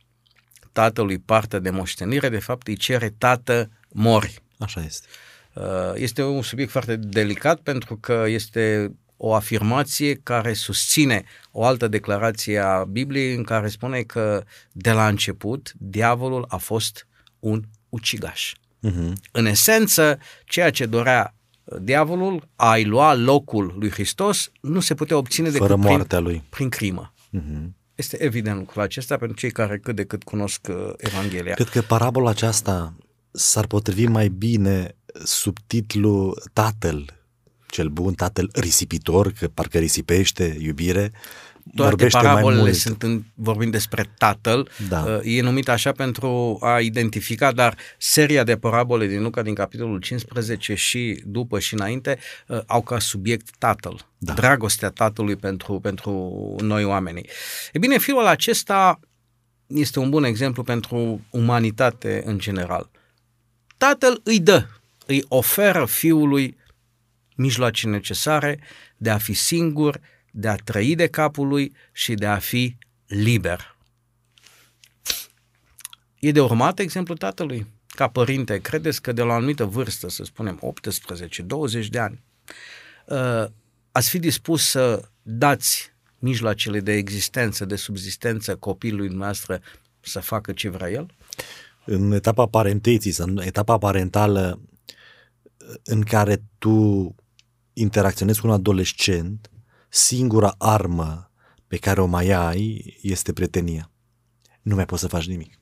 tatălui 0.72 1.18
partea 1.18 1.58
de 1.58 1.70
moștenire, 1.70 2.28
de 2.28 2.38
fapt 2.38 2.66
îi 2.66 2.76
cere 2.76 3.14
tată 3.18 3.70
mori. 3.88 4.42
Așa 4.58 4.84
este. 4.84 5.06
Uh, 5.52 5.64
Este 5.94 6.22
un 6.22 6.42
subiect 6.42 6.70
foarte 6.70 6.96
delicat 6.96 7.61
pentru 7.61 7.96
că 7.96 8.24
este 8.26 8.92
o 9.16 9.34
afirmație 9.34 10.14
care 10.14 10.52
susține 10.52 11.24
o 11.50 11.64
altă 11.64 11.88
declarație 11.88 12.58
a 12.58 12.84
Bibliei 12.84 13.34
în 13.34 13.42
care 13.42 13.68
spune 13.68 14.02
că 14.02 14.44
de 14.72 14.92
la 14.92 15.08
început 15.08 15.72
diavolul 15.76 16.44
a 16.48 16.56
fost 16.56 17.06
un 17.38 17.62
ucigaș. 17.88 18.53
Uh-huh. 18.88 19.12
În 19.33 19.46
esență, 19.46 20.18
ceea 20.44 20.70
ce 20.70 20.87
dorea 20.87 21.35
uh, 21.64 21.79
diavolul, 21.81 22.48
a-i 22.57 22.85
lua 22.85 23.14
locul 23.14 23.74
lui 23.79 23.90
Hristos, 23.90 24.51
nu 24.61 24.81
se 24.81 24.94
putea 24.94 25.16
obține 25.16 25.46
decât 25.46 25.66
Fără 25.66 25.79
prin, 25.79 25.88
moartea 25.88 26.18
lui. 26.18 26.42
prin 26.48 26.68
crimă. 26.68 27.12
Uh-huh. 27.37 27.77
Este 27.94 28.22
evident 28.22 28.59
lucrul 28.59 28.83
acesta 28.83 29.16
pentru 29.16 29.37
cei 29.37 29.51
care 29.51 29.79
cât 29.79 29.96
de 29.96 30.05
cât 30.05 30.22
cunosc 30.22 30.66
uh, 30.70 30.92
Evanghelia. 30.96 31.55
Cred 31.55 31.68
că 31.68 31.81
parabola 31.81 32.31
aceasta 32.31 32.96
s-ar 33.31 33.66
potrivi 33.66 34.07
mai 34.07 34.29
bine 34.29 34.96
sub 35.24 35.57
titlu 35.66 36.35
Tatăl, 36.53 37.16
cel 37.70 37.88
bun, 37.88 38.14
tatăl 38.14 38.51
risipitor, 38.53 39.33
că 39.33 39.48
parcă 39.48 39.79
risipește 39.79 40.57
iubire, 40.61 41.12
toate 41.74 41.90
Vorbește 41.90 42.18
mai 42.18 42.26
parabolele 42.26 42.61
mult. 42.62 42.74
sunt 42.74 43.02
în, 43.02 43.22
vorbim 43.35 43.70
despre 43.70 44.04
tatăl, 44.18 44.68
Da. 44.88 45.02
Uh, 45.02 45.20
e 45.37 45.40
numit 45.42 45.68
așa 45.68 45.92
pentru 45.92 46.59
a 46.62 46.81
identifica, 46.81 47.52
dar 47.52 47.76
seria 47.98 48.44
de 48.44 48.57
parabole 48.57 49.07
din 49.07 49.22
Luca 49.22 49.42
din 49.42 49.54
capitolul 49.54 49.98
15 49.98 50.74
și 50.74 51.22
după 51.26 51.59
și 51.59 51.74
înainte 51.74 52.18
uh, 52.46 52.61
au 52.66 52.83
ca 52.83 52.98
subiect 52.98 53.48
tatăl, 53.59 54.07
Da. 54.18 54.33
dragostea 54.33 54.88
tatălui 54.90 55.37
pentru, 55.37 55.81
pentru 55.81 56.12
noi 56.61 56.85
oamenii. 56.85 57.26
E 57.72 57.78
bine, 57.78 57.98
fiul 57.98 58.26
acesta 58.26 59.00
este 59.66 59.98
un 59.98 60.11
bun 60.11 60.24
exemplu 60.24 60.62
pentru 60.62 61.20
umanitate 61.31 62.22
în 62.24 62.38
general. 62.38 62.90
Tatăl 63.76 64.20
îi 64.24 64.40
dă, 64.40 64.66
îi 65.07 65.24
oferă 65.28 65.85
fiului 65.85 66.57
mijloace 67.37 67.87
necesare 67.87 68.59
de 68.96 69.11
a 69.11 69.18
fi 69.18 69.33
singur, 69.33 70.00
de 70.30 70.48
a 70.48 70.54
trăi 70.54 70.94
de 70.94 71.06
capul 71.06 71.48
lui 71.48 71.72
și 71.92 72.14
de 72.14 72.26
a 72.26 72.38
fi 72.38 72.76
liber. 73.06 73.76
E 76.18 76.32
de 76.32 76.40
urmat 76.40 76.78
exemplul 76.78 77.16
tatălui. 77.16 77.66
Ca 77.88 78.08
părinte, 78.08 78.60
credeți 78.60 79.02
că 79.02 79.12
de 79.12 79.22
la 79.22 79.32
o 79.32 79.36
anumită 79.36 79.64
vârstă, 79.64 80.08
să 80.08 80.24
spunem 80.24 80.60
18-20 81.84 81.86
de 81.88 81.98
ani, 81.98 82.22
uh, 83.06 83.44
ați 83.92 84.10
fi 84.10 84.18
dispus 84.18 84.68
să 84.68 85.08
dați 85.22 85.92
mijloacele 86.18 86.80
de 86.80 86.92
existență, 86.92 87.64
de 87.64 87.76
subzistență 87.76 88.56
copilului 88.56 89.06
dumneavoastră 89.06 89.60
să 90.00 90.20
facă 90.20 90.52
ce 90.52 90.68
vrea 90.68 90.90
el? 90.90 91.06
În 91.84 92.12
etapa 92.12 92.46
parenteții 92.46 93.10
sau 93.10 93.26
în 93.26 93.38
etapa 93.38 93.78
parentală 93.78 94.60
în 95.84 96.02
care 96.02 96.42
tu 96.58 97.14
interacționezi 97.72 98.40
cu 98.40 98.46
un 98.46 98.52
adolescent, 98.52 99.50
singura 99.88 100.55
armă 100.59 101.31
pe 101.66 101.77
care 101.77 102.01
o 102.01 102.07
mai 102.07 102.31
ai 102.31 102.96
este 103.03 103.33
prietenia. 103.33 103.90
Nu 104.62 104.74
mai 104.74 104.87
poți 104.87 105.01
să 105.01 105.09
faci 105.09 105.27
nimic. 105.27 105.59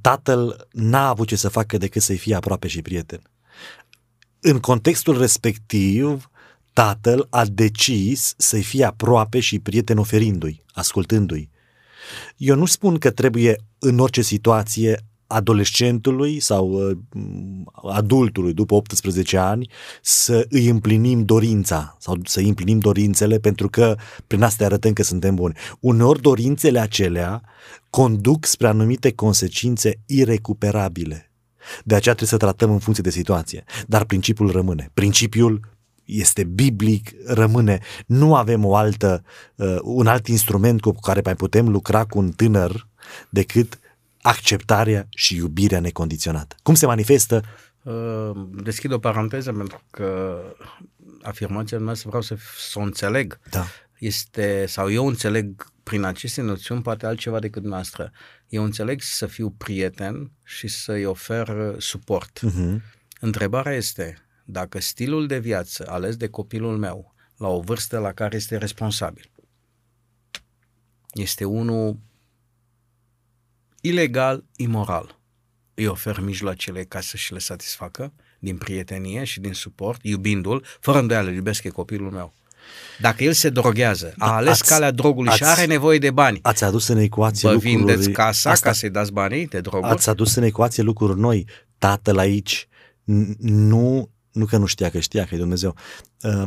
Tatăl 0.00 0.68
n-a 0.72 1.08
avut 1.08 1.26
ce 1.28 1.36
să 1.36 1.48
facă 1.48 1.78
decât 1.78 2.02
să-i 2.02 2.16
fie 2.16 2.34
aproape 2.34 2.68
și 2.68 2.82
prieten. 2.82 3.22
În 4.40 4.60
contextul 4.60 5.18
respectiv, 5.18 6.30
tatăl 6.72 7.26
a 7.30 7.44
decis 7.44 8.34
să-i 8.36 8.62
fie 8.62 8.84
aproape 8.84 9.40
și 9.40 9.58
prieten 9.58 9.98
oferindu-i, 9.98 10.64
ascultându-i. 10.72 11.50
Eu 12.36 12.56
nu 12.56 12.66
spun 12.66 12.98
că 12.98 13.10
trebuie 13.10 13.64
în 13.78 13.98
orice 13.98 14.22
situație 14.22 15.04
adolescentului 15.34 16.40
sau 16.40 16.70
uh, 16.70 16.96
adultului 17.82 18.52
după 18.52 18.74
18 18.74 19.36
ani 19.36 19.68
să 20.02 20.46
îi 20.48 20.68
împlinim 20.68 21.24
dorința 21.24 21.96
sau 22.00 22.18
să 22.24 22.38
îi 22.40 22.48
împlinim 22.48 22.78
dorințele 22.78 23.38
pentru 23.38 23.68
că 23.68 23.96
prin 24.26 24.42
asta 24.42 24.64
arătăm 24.64 24.92
că 24.92 25.02
suntem 25.02 25.34
buni. 25.34 25.54
Uneori 25.80 26.20
dorințele 26.20 26.80
acelea 26.80 27.42
conduc 27.90 28.44
spre 28.44 28.66
anumite 28.66 29.12
consecințe 29.12 30.00
irecuperabile. 30.06 31.30
De 31.84 31.94
aceea 31.94 32.14
trebuie 32.14 32.38
să 32.38 32.46
tratăm 32.46 32.70
în 32.70 32.78
funcție 32.78 33.02
de 33.02 33.10
situație. 33.10 33.64
Dar 33.86 34.04
principiul 34.04 34.50
rămâne. 34.50 34.90
Principiul 34.94 35.60
este 36.04 36.44
biblic, 36.44 37.10
rămâne. 37.26 37.80
Nu 38.06 38.34
avem 38.34 38.64
o 38.64 38.74
altă, 38.74 39.22
uh, 39.54 39.76
un 39.82 40.06
alt 40.06 40.26
instrument 40.26 40.80
cu 40.80 40.92
care 40.92 41.20
mai 41.24 41.34
putem 41.34 41.68
lucra 41.68 42.04
cu 42.04 42.18
un 42.18 42.30
tânăr 42.30 42.88
decât 43.30 43.78
acceptarea 44.24 45.06
și 45.10 45.36
iubirea 45.36 45.80
necondiționată. 45.80 46.56
Cum 46.62 46.74
se 46.74 46.86
manifestă? 46.86 47.42
Uh, 47.82 48.30
deschid 48.62 48.92
o 48.92 48.98
paranteză 48.98 49.52
pentru 49.52 49.82
că 49.90 50.38
afirmația 51.22 51.78
noastră 51.78 52.08
vreau 52.08 52.22
să, 52.22 52.36
să 52.58 52.78
o 52.78 52.82
înțeleg. 52.82 53.38
Da. 53.50 53.64
Este, 53.98 54.64
sau 54.66 54.90
eu 54.90 55.06
înțeleg 55.06 55.66
prin 55.82 56.02
aceste 56.02 56.40
noțiuni 56.40 56.82
poate 56.82 57.06
altceva 57.06 57.38
decât 57.38 57.62
noastră. 57.62 58.12
Eu 58.48 58.64
înțeleg 58.64 59.00
să 59.00 59.26
fiu 59.26 59.50
prieten 59.50 60.30
și 60.44 60.68
să-i 60.68 61.04
ofer 61.04 61.74
suport. 61.78 62.40
Uh-huh. 62.46 62.76
Întrebarea 63.20 63.72
este 63.72 64.26
dacă 64.44 64.80
stilul 64.80 65.26
de 65.26 65.38
viață 65.38 65.84
ales 65.88 66.16
de 66.16 66.28
copilul 66.28 66.76
meu 66.76 67.14
la 67.36 67.48
o 67.48 67.60
vârstă 67.60 67.98
la 67.98 68.12
care 68.12 68.36
este 68.36 68.56
responsabil 68.56 69.32
este 71.14 71.44
unul 71.44 71.98
ilegal, 73.88 74.44
imoral. 74.56 75.18
Îi 75.74 75.86
ofer 75.86 76.20
mijloacele 76.20 76.84
ca 76.84 77.00
să 77.00 77.16
și 77.16 77.32
le 77.32 77.38
satisfacă 77.38 78.12
din 78.38 78.56
prietenie 78.56 79.24
și 79.24 79.40
din 79.40 79.52
suport, 79.52 80.00
iubindu-l, 80.02 80.64
fără 80.80 80.98
îndoială, 80.98 81.30
iubesc 81.30 81.68
copilul 81.68 82.10
meu. 82.10 82.32
Dacă 83.00 83.24
el 83.24 83.32
se 83.32 83.48
droghează, 83.50 84.14
a 84.18 84.34
ales 84.34 84.52
ați- 84.60 84.68
calea 84.70 84.90
drogului 84.90 85.32
și 85.32 85.42
ați- 85.42 85.52
are 85.58 85.66
nevoie 85.66 85.98
de 85.98 86.10
bani, 86.10 86.38
Ați 86.42 86.64
adus 86.64 86.86
în 86.88 86.96
ecuație 86.98 87.48
vă 87.48 87.54
lucruri... 87.54 87.74
vindeți 87.76 88.10
casa 88.10 88.50
Asta, 88.50 88.66
ca 88.68 88.74
să-i 88.74 88.90
dați 88.90 89.12
banii 89.12 89.46
de 89.46 89.60
droguri? 89.60 89.92
Ați 89.92 90.08
adus 90.08 90.34
în 90.34 90.42
ecuație 90.42 90.82
lucruri 90.82 91.20
noi. 91.20 91.46
Tatăl 91.78 92.18
aici 92.18 92.66
n- 93.02 93.36
nu, 93.38 94.10
nu 94.32 94.44
că 94.46 94.56
nu 94.56 94.66
știa, 94.66 94.90
că 94.90 95.00
știa 95.00 95.24
că 95.24 95.34
e 95.34 95.38
Dumnezeu, 95.38 95.76
uh, 96.22 96.46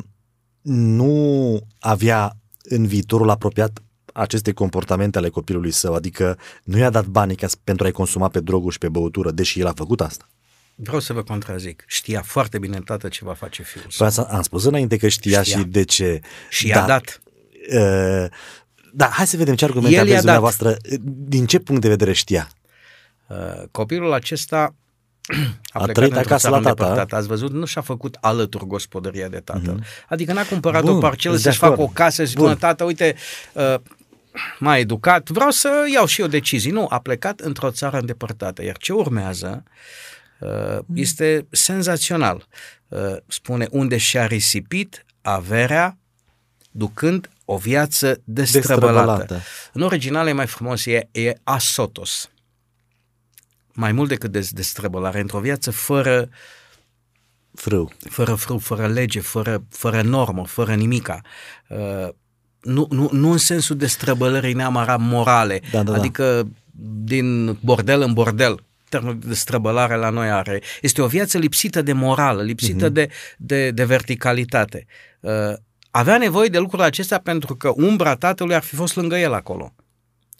nu 0.61 1.59
avea 1.79 2.37
în 2.63 2.85
viitorul 2.87 3.29
apropiat 3.29 3.79
aceste 4.17 4.51
comportamente 4.53 5.17
ale 5.17 5.29
copilului 5.29 5.71
său, 5.71 5.93
adică 5.93 6.37
nu 6.63 6.77
i-a 6.77 6.89
dat 6.89 7.05
banii 7.05 7.35
ca, 7.35 7.47
să- 7.47 7.55
pentru 7.63 7.85
a-i 7.85 7.91
consuma 7.91 8.27
pe 8.29 8.39
droguri 8.39 8.73
și 8.73 8.79
pe 8.79 8.89
băutură, 8.89 9.31
deși 9.31 9.59
el 9.59 9.67
a 9.67 9.73
făcut 9.75 10.01
asta. 10.01 10.27
Vreau 10.75 10.99
să 10.99 11.13
vă 11.13 11.23
contrazic. 11.23 11.83
Știa 11.87 12.21
foarte 12.21 12.59
bine 12.59 12.79
tată 12.85 13.07
ce 13.07 13.19
va 13.25 13.33
face 13.33 13.63
fiul 13.63 13.83
său. 13.89 13.91
Păi 13.97 14.07
asta 14.07 14.21
am 14.35 14.41
spus 14.41 14.63
înainte 14.65 14.97
că 14.97 15.07
știa, 15.07 15.41
Știa. 15.43 15.57
și 15.57 15.63
de 15.63 15.83
ce. 15.83 16.19
Și 16.49 16.67
i-a 16.67 16.85
dat. 16.85 17.21
Uh, 17.73 18.25
da, 18.93 19.05
hai 19.05 19.27
să 19.27 19.37
vedem 19.37 19.55
ce 19.55 19.65
argumente 19.65 19.95
El 19.95 20.07
i-a 20.07 20.17
aveți 20.17 20.25
dat. 20.25 20.35
dumneavoastră. 20.41 20.77
Din 21.27 21.45
ce 21.45 21.59
punct 21.59 21.81
de 21.81 21.87
vedere 21.87 22.13
știa? 22.13 22.47
Uh, 23.27 23.37
copilul 23.71 24.13
acesta 24.13 24.57
a, 25.27 25.79
A 25.79 25.83
plecat 25.83 25.93
trăit 25.93 26.11
într-o 26.11 26.19
acasă 26.29 26.47
țară 26.49 26.55
la 26.55 26.61
tata. 26.69 26.83
îndepărtată. 26.83 27.15
Ați 27.15 27.27
văzut? 27.27 27.51
Nu 27.51 27.65
și-a 27.65 27.81
făcut 27.81 28.17
alături 28.21 28.65
gospodăria 28.65 29.27
de 29.27 29.39
tatăl. 29.39 29.83
Adică 30.09 30.33
n-a 30.33 30.43
cumpărat 30.43 30.81
Mhm. 30.81 30.89
Bun, 30.91 30.97
o 30.99 31.01
parcelă 31.01 31.33
sunt 31.33 31.43
de 31.45 31.49
să-și 31.49 31.61
facă 31.61 31.79
o 31.79 31.83
acord. 31.83 31.95
casă 31.95 32.25
și 32.25 32.33
Bun. 32.35 32.45
spună, 32.45 32.59
tată, 32.59 32.83
uite, 32.83 33.15
uh, 33.53 33.75
m-a 34.59 34.77
educat, 34.77 35.29
vreau 35.29 35.49
să 35.49 35.85
iau 35.93 36.05
și 36.05 36.21
eu 36.21 36.27
decizii. 36.27 36.71
Nu, 36.71 36.85
a 36.89 36.99
plecat 36.99 37.39
într-o 37.39 37.71
țară 37.71 37.97
îndepărtată. 37.97 38.63
Iar 38.63 38.77
ce 38.77 38.93
urmează 38.93 39.63
uh, 40.39 40.79
este 40.93 41.47
senzațional. 41.49 42.47
Uh, 42.87 43.15
spune 43.27 43.67
unde 43.71 43.97
și-a 43.97 44.25
risipit 44.25 45.05
averea 45.21 45.97
ducând 46.71 47.29
o 47.45 47.57
viață 47.57 48.21
destrăbălată. 48.23 49.17
Destrăbălată. 49.17 49.41
În 49.73 49.81
original 49.81 50.27
e 50.27 50.31
mai 50.31 50.47
frumos, 50.47 50.85
e, 50.85 51.09
e 51.11 51.33
asotos. 51.43 52.29
Mai 53.73 53.91
mult 53.91 54.09
decât 54.09 54.31
des, 54.31 54.51
destrăbălare, 54.51 55.19
într-o 55.19 55.39
viață 55.39 55.71
fără, 55.71 56.29
Frâu. 57.53 57.91
fără 58.09 58.35
frâu, 58.35 58.57
fără 58.57 58.87
lege, 58.87 59.19
fără, 59.19 59.63
fără 59.69 60.01
normă, 60.01 60.45
fără 60.45 60.75
nimica. 60.75 61.21
Uh, 62.67 62.73
nu, 62.73 62.87
nu, 62.89 63.09
nu 63.11 63.31
în 63.31 63.37
sensul 63.37 63.77
destrăbălării 63.77 64.53
neamărat 64.53 64.99
morale, 64.99 65.61
Da, 65.71 65.83
da, 65.83 65.91
da. 65.91 65.97
adică 65.97 66.47
din 67.03 67.57
bordel 67.63 68.01
în 68.01 68.13
bordel. 68.13 68.59
Termenul 68.89 69.19
de 69.25 69.33
străbălare 69.33 69.95
la 69.95 70.09
noi 70.09 70.29
are. 70.29 70.61
Este 70.81 71.01
o 71.01 71.07
viață 71.07 71.37
lipsită 71.37 71.81
de 71.81 71.93
morală, 71.93 72.41
lipsită 72.41 72.89
uh-huh. 72.89 72.93
de, 72.93 73.09
de, 73.37 73.71
de 73.71 73.83
verticalitate. 73.83 74.85
Uh, 75.19 75.31
avea 75.91 76.17
nevoie 76.17 76.49
de 76.49 76.57
lucrul 76.57 76.81
acesta 76.81 77.17
pentru 77.17 77.55
că 77.55 77.71
umbra 77.75 78.15
tatălui 78.15 78.55
ar 78.55 78.63
fi 78.63 78.75
fost 78.75 78.95
lângă 78.95 79.17
el 79.17 79.33
acolo. 79.33 79.73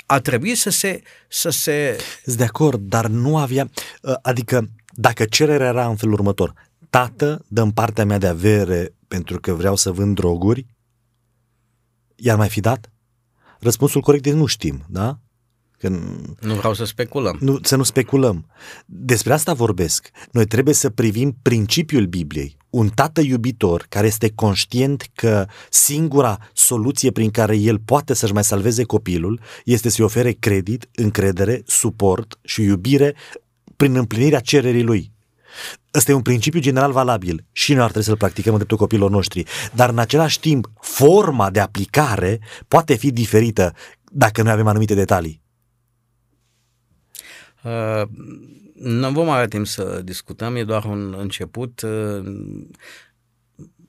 A 0.05 0.19
trebuit 0.19 0.57
să 0.57 0.69
se, 0.69 1.01
să 1.27 1.49
se 1.49 1.97
Sunt 2.23 2.37
de 2.37 2.43
acord, 2.43 2.79
dar 2.79 3.07
nu 3.07 3.37
avea... 3.37 3.69
uh, 4.01 4.13
Adică, 4.21 4.69
dacă 4.93 5.25
cererea 5.25 5.67
era 5.67 5.87
în 5.87 5.95
felul 5.95 6.13
următor, 6.13 6.53
tată, 6.89 7.45
dăm 7.47 7.71
partea 7.71 8.05
mea 8.05 8.17
de 8.17 8.27
avere 8.27 8.93
pentru 9.07 9.39
că 9.39 9.53
vreau 9.53 9.75
să 9.75 9.91
vând 9.91 10.15
droguri, 10.15 10.65
i-ar 12.17 12.37
mai 12.37 12.49
fi 12.49 12.59
dat? 12.59 12.91
Răspunsul 13.59 14.01
corect 14.01 14.25
e 14.25 14.31
nu 14.31 14.45
știm, 14.45 14.85
da? 14.89 15.19
Că 15.79 15.89
Nu 16.41 16.53
vreau 16.55 16.73
să 16.73 16.85
speculăm. 16.85 17.37
nu, 17.39 17.59
să 17.61 17.75
nu 17.75 17.83
speculăm. 17.83 18.45
Despre 18.85 19.33
asta 19.33 19.53
vorbesc. 19.53 20.09
Noi 20.31 20.45
trebuie 20.45 20.73
să 20.73 20.89
privim 20.89 21.37
principiul 21.41 22.05
Bibliei. 22.05 22.57
Un 22.69 22.89
tată 22.89 23.21
iubitor 23.21 23.85
care 23.89 24.07
este 24.07 24.31
conștient 24.35 25.07
că 25.13 25.45
singura 25.69 26.37
soluție 26.53 27.11
prin 27.11 27.31
care 27.31 27.55
el 27.55 27.79
poate 27.79 28.13
să-și 28.13 28.33
mai 28.33 28.43
salveze 28.43 28.83
copilul 28.83 29.39
este 29.65 29.89
să-i 29.89 30.05
ofere 30.05 30.31
credit, 30.31 30.89
încredere, 30.95 31.61
suport 31.65 32.39
și 32.43 32.61
iubire 32.61 33.15
prin 33.75 33.95
împlinirea 33.95 34.39
cererii 34.39 34.83
lui. 34.83 35.11
Ăsta 35.97 36.11
e 36.11 36.15
un 36.15 36.21
principiu 36.21 36.59
general 36.59 36.91
valabil 36.91 37.45
și 37.51 37.73
noi 37.73 37.81
ar 37.83 37.87
trebui 37.89 38.07
să-l 38.07 38.17
practicăm 38.17 38.51
în 38.51 38.57
dreptul 38.57 38.77
copiilor 38.77 39.09
noștri, 39.09 39.43
dar 39.73 39.89
în 39.89 39.97
același 39.97 40.39
timp 40.39 40.71
forma 40.79 41.49
de 41.49 41.59
aplicare 41.59 42.39
poate 42.67 42.95
fi 42.95 43.11
diferită 43.11 43.73
dacă 44.11 44.41
noi 44.41 44.51
avem 44.51 44.67
anumite 44.67 44.93
detalii. 44.93 45.41
Uh, 47.63 48.07
nu 48.73 49.11
vom 49.11 49.29
avea 49.29 49.47
timp 49.47 49.67
să 49.67 50.01
discutăm, 50.03 50.55
e 50.55 50.63
doar 50.63 50.83
un 50.83 51.15
început. 51.17 51.81
Uh, 51.81 52.25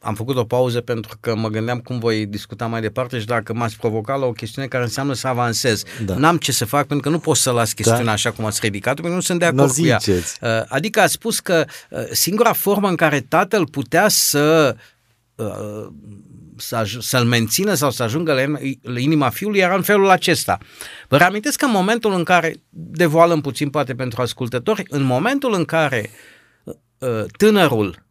am 0.00 0.14
făcut 0.14 0.36
o 0.36 0.44
pauză 0.44 0.80
pentru 0.80 1.16
că 1.20 1.36
mă 1.36 1.48
gândeam 1.48 1.78
cum 1.78 1.98
voi 1.98 2.26
discuta 2.26 2.66
mai 2.66 2.80
departe 2.80 3.18
și 3.18 3.26
dacă 3.26 3.52
m-ați 3.54 3.76
provocat 3.76 4.18
la 4.18 4.26
o 4.26 4.32
chestiune 4.32 4.68
care 4.68 4.82
înseamnă 4.82 5.12
să 5.12 5.28
avansez. 5.28 5.82
Da. 6.04 6.14
N-am 6.14 6.36
ce 6.36 6.52
să 6.52 6.64
fac 6.64 6.86
pentru 6.86 7.08
că 7.08 7.14
nu 7.14 7.20
pot 7.20 7.36
să 7.36 7.50
las 7.50 7.72
chestiunea 7.72 8.04
da. 8.04 8.12
așa 8.12 8.30
cum 8.30 8.44
ați 8.44 8.60
ridicat 8.62 8.94
pentru 8.94 9.10
că 9.10 9.16
nu 9.16 9.22
sunt 9.22 9.38
de 9.38 9.44
acord 9.44 9.70
cu 9.70 9.84
ea. 9.86 9.98
Uh, 10.06 10.48
adică 10.68 11.00
ați 11.00 11.12
spus 11.12 11.40
că 11.40 11.64
uh, 11.90 12.00
singura 12.10 12.52
formă 12.52 12.88
în 12.88 12.96
care 12.96 13.20
tatăl 13.20 13.66
putea 13.66 14.08
să 14.08 14.76
uh, 15.34 15.86
să 16.56 16.84
aj- 16.84 16.98
să-l 17.00 17.24
mențină 17.24 17.74
sau 17.74 17.90
să 17.90 18.02
ajungă 18.02 18.58
la 18.82 19.00
inima 19.00 19.28
fiului 19.28 19.60
era 19.60 19.74
în 19.74 19.82
felul 19.82 20.08
acesta. 20.08 20.58
Vă 21.08 21.16
reamintesc 21.16 21.58
că 21.58 21.64
în 21.64 21.70
momentul 21.70 22.12
în 22.12 22.24
care, 22.24 22.54
devoalăm 22.70 23.40
puțin 23.40 23.70
poate 23.70 23.94
pentru 23.94 24.22
ascultători, 24.22 24.84
în 24.88 25.02
momentul 25.02 25.54
în 25.54 25.64
care 25.64 26.10
uh, 26.98 27.24
tânărul 27.36 28.06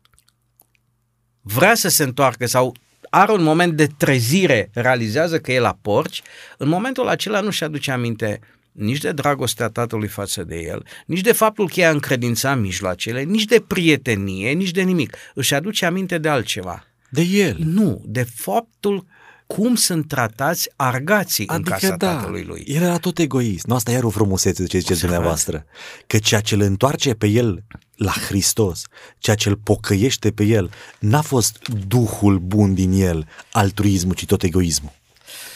vrea 1.54 1.76
să 1.76 1.90
se 1.90 2.04
întoarcă 2.04 2.46
sau 2.46 2.76
are 3.10 3.32
un 3.32 3.44
moment 3.44 3.74
de 3.74 3.88
trezire, 3.98 4.70
realizează 4.74 5.40
că 5.40 5.52
e 5.52 5.60
la 5.60 5.78
porci, 5.82 6.22
în 6.58 6.68
momentul 6.68 7.08
acela 7.08 7.40
nu-și 7.40 7.64
aduce 7.64 7.92
aminte 7.92 8.40
nici 8.72 9.00
de 9.00 9.12
dragostea 9.12 9.68
tatălui 9.68 10.08
față 10.08 10.44
de 10.44 10.56
el, 10.56 10.86
nici 11.06 11.22
de 11.22 11.32
faptul 11.32 11.70
că 11.70 11.80
i-a 11.80 11.90
încredințat 11.90 12.60
mijloacele, 12.60 13.24
nici 13.24 13.46
de 13.46 13.64
prietenie, 13.68 14.52
nici 14.52 14.72
de 14.72 14.82
nimic. 14.82 15.18
Își 15.34 15.54
aduce 15.54 15.86
aminte 15.86 16.18
de 16.18 16.30
altceva. 16.30 16.84
De 17.10 17.22
el. 17.22 17.58
Nu, 17.60 18.02
de 18.06 18.28
faptul 18.36 19.06
cum 19.46 19.76
sunt 19.76 20.08
tratați 20.08 20.70
argații 20.76 21.48
adică, 21.48 21.74
în 21.74 21.80
casa 21.80 21.96
da, 21.96 22.16
tatălui 22.16 22.44
lui. 22.44 22.64
El 22.66 22.82
era 22.82 22.98
tot 22.98 23.20
egoist. 23.20 23.66
Nu, 23.66 23.76
asta 23.76 23.92
e 23.92 24.00
o 24.02 24.10
frumusețe 24.10 24.62
de 24.62 24.68
ce 24.68 24.78
ziceți 24.78 25.00
dumneavoastră. 25.00 25.66
Că 26.08 26.18
ceea 26.18 26.42
ce 26.42 26.56
îl 26.56 26.62
întoarce 26.62 27.14
pe 27.14 27.28
el 27.28 27.64
la 27.98 28.12
Hristos, 28.12 28.82
ceea 29.18 29.36
ce 29.36 29.50
îl 29.50 29.56
pocăiește 29.56 30.32
pe 30.32 30.44
el, 30.44 30.72
n-a 31.00 31.22
fost 31.22 31.68
duhul 31.88 32.40
bun 32.40 32.74
din 32.74 32.92
el, 32.92 33.28
altruismul, 33.52 34.16
ci 34.16 34.26
tot 34.26 34.44
egoismul. 34.44 34.92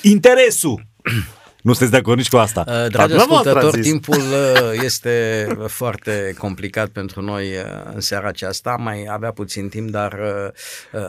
Interesul! 0.02 0.86
Nu 1.62 1.72
sunteți 1.72 1.92
de 1.92 1.98
acord 1.98 2.18
nici 2.18 2.30
cu 2.30 2.38
asta. 2.38 2.64
Uh, 2.68 2.88
dragi 2.88 3.14
ascultători, 3.14 3.82
timpul 3.82 4.18
uh, 4.18 4.84
este 4.84 5.48
foarte 5.68 6.36
complicat 6.38 6.88
pentru 6.88 7.22
noi 7.22 7.46
uh, 7.46 7.92
în 7.94 8.00
seara 8.00 8.28
aceasta. 8.28 8.76
Mai 8.80 9.08
avea 9.10 9.32
puțin 9.32 9.70
timp, 9.70 9.90
dar 9.90 10.20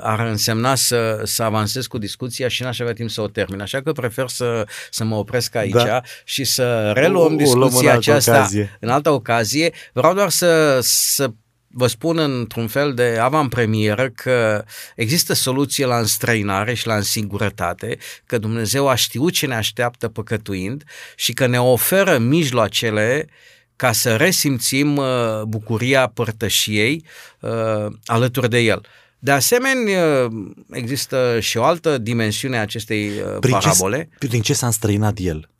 ar 0.02 0.20
însemna 0.20 0.74
să, 0.74 1.20
să 1.24 1.42
avansez 1.42 1.86
cu 1.86 1.98
discuția 1.98 2.48
și 2.48 2.62
n-aș 2.62 2.78
avea 2.78 2.92
timp 2.92 3.10
să 3.10 3.20
o 3.20 3.26
termin. 3.26 3.60
Așa 3.60 3.82
că 3.82 3.92
prefer 3.92 4.28
să, 4.28 4.66
să 4.90 5.04
mă 5.04 5.16
opresc 5.16 5.54
aici 5.54 5.72
da. 5.72 6.00
și 6.24 6.44
să 6.44 6.90
reluăm 6.94 7.36
discuția 7.36 7.92
aceasta 7.92 8.36
ocazie. 8.36 8.76
în 8.80 8.88
altă 8.88 9.10
ocazie. 9.10 9.72
Vreau 9.92 10.14
doar 10.14 10.28
să, 10.28 10.78
să 10.82 11.30
vă 11.72 11.86
spun 11.86 12.18
într-un 12.18 12.66
fel 12.66 12.94
de 12.94 13.18
avantpremieră 13.20 14.08
că 14.08 14.64
există 14.96 15.32
soluție 15.32 15.86
la 15.86 15.98
înstrăinare 15.98 16.74
și 16.74 16.86
la 16.86 16.94
însingurătate, 16.94 17.98
că 18.26 18.38
Dumnezeu 18.38 18.88
a 18.88 18.94
știut 18.94 19.32
ce 19.32 19.46
ne 19.46 19.54
așteaptă 19.54 20.08
păcătuind 20.08 20.84
și 21.16 21.32
că 21.32 21.46
ne 21.46 21.60
oferă 21.60 22.18
mijloacele 22.18 23.28
ca 23.76 23.92
să 23.92 24.16
resimțim 24.16 24.96
uh, 24.96 25.42
bucuria 25.46 26.06
părtășiei 26.06 27.04
uh, 27.40 27.86
alături 28.04 28.48
de 28.48 28.58
El. 28.58 28.86
De 29.18 29.30
asemenea, 29.30 30.24
uh, 30.24 30.50
există 30.70 31.40
și 31.40 31.56
o 31.56 31.64
altă 31.64 31.98
dimensiune 31.98 32.58
a 32.58 32.60
acestei 32.60 33.10
prin 33.40 33.52
parabole. 33.52 34.08
Ce, 34.18 34.26
prin 34.26 34.42
ce 34.42 34.54
s-a 34.54 34.66
înstrăinat 34.66 35.18
El? 35.20 35.50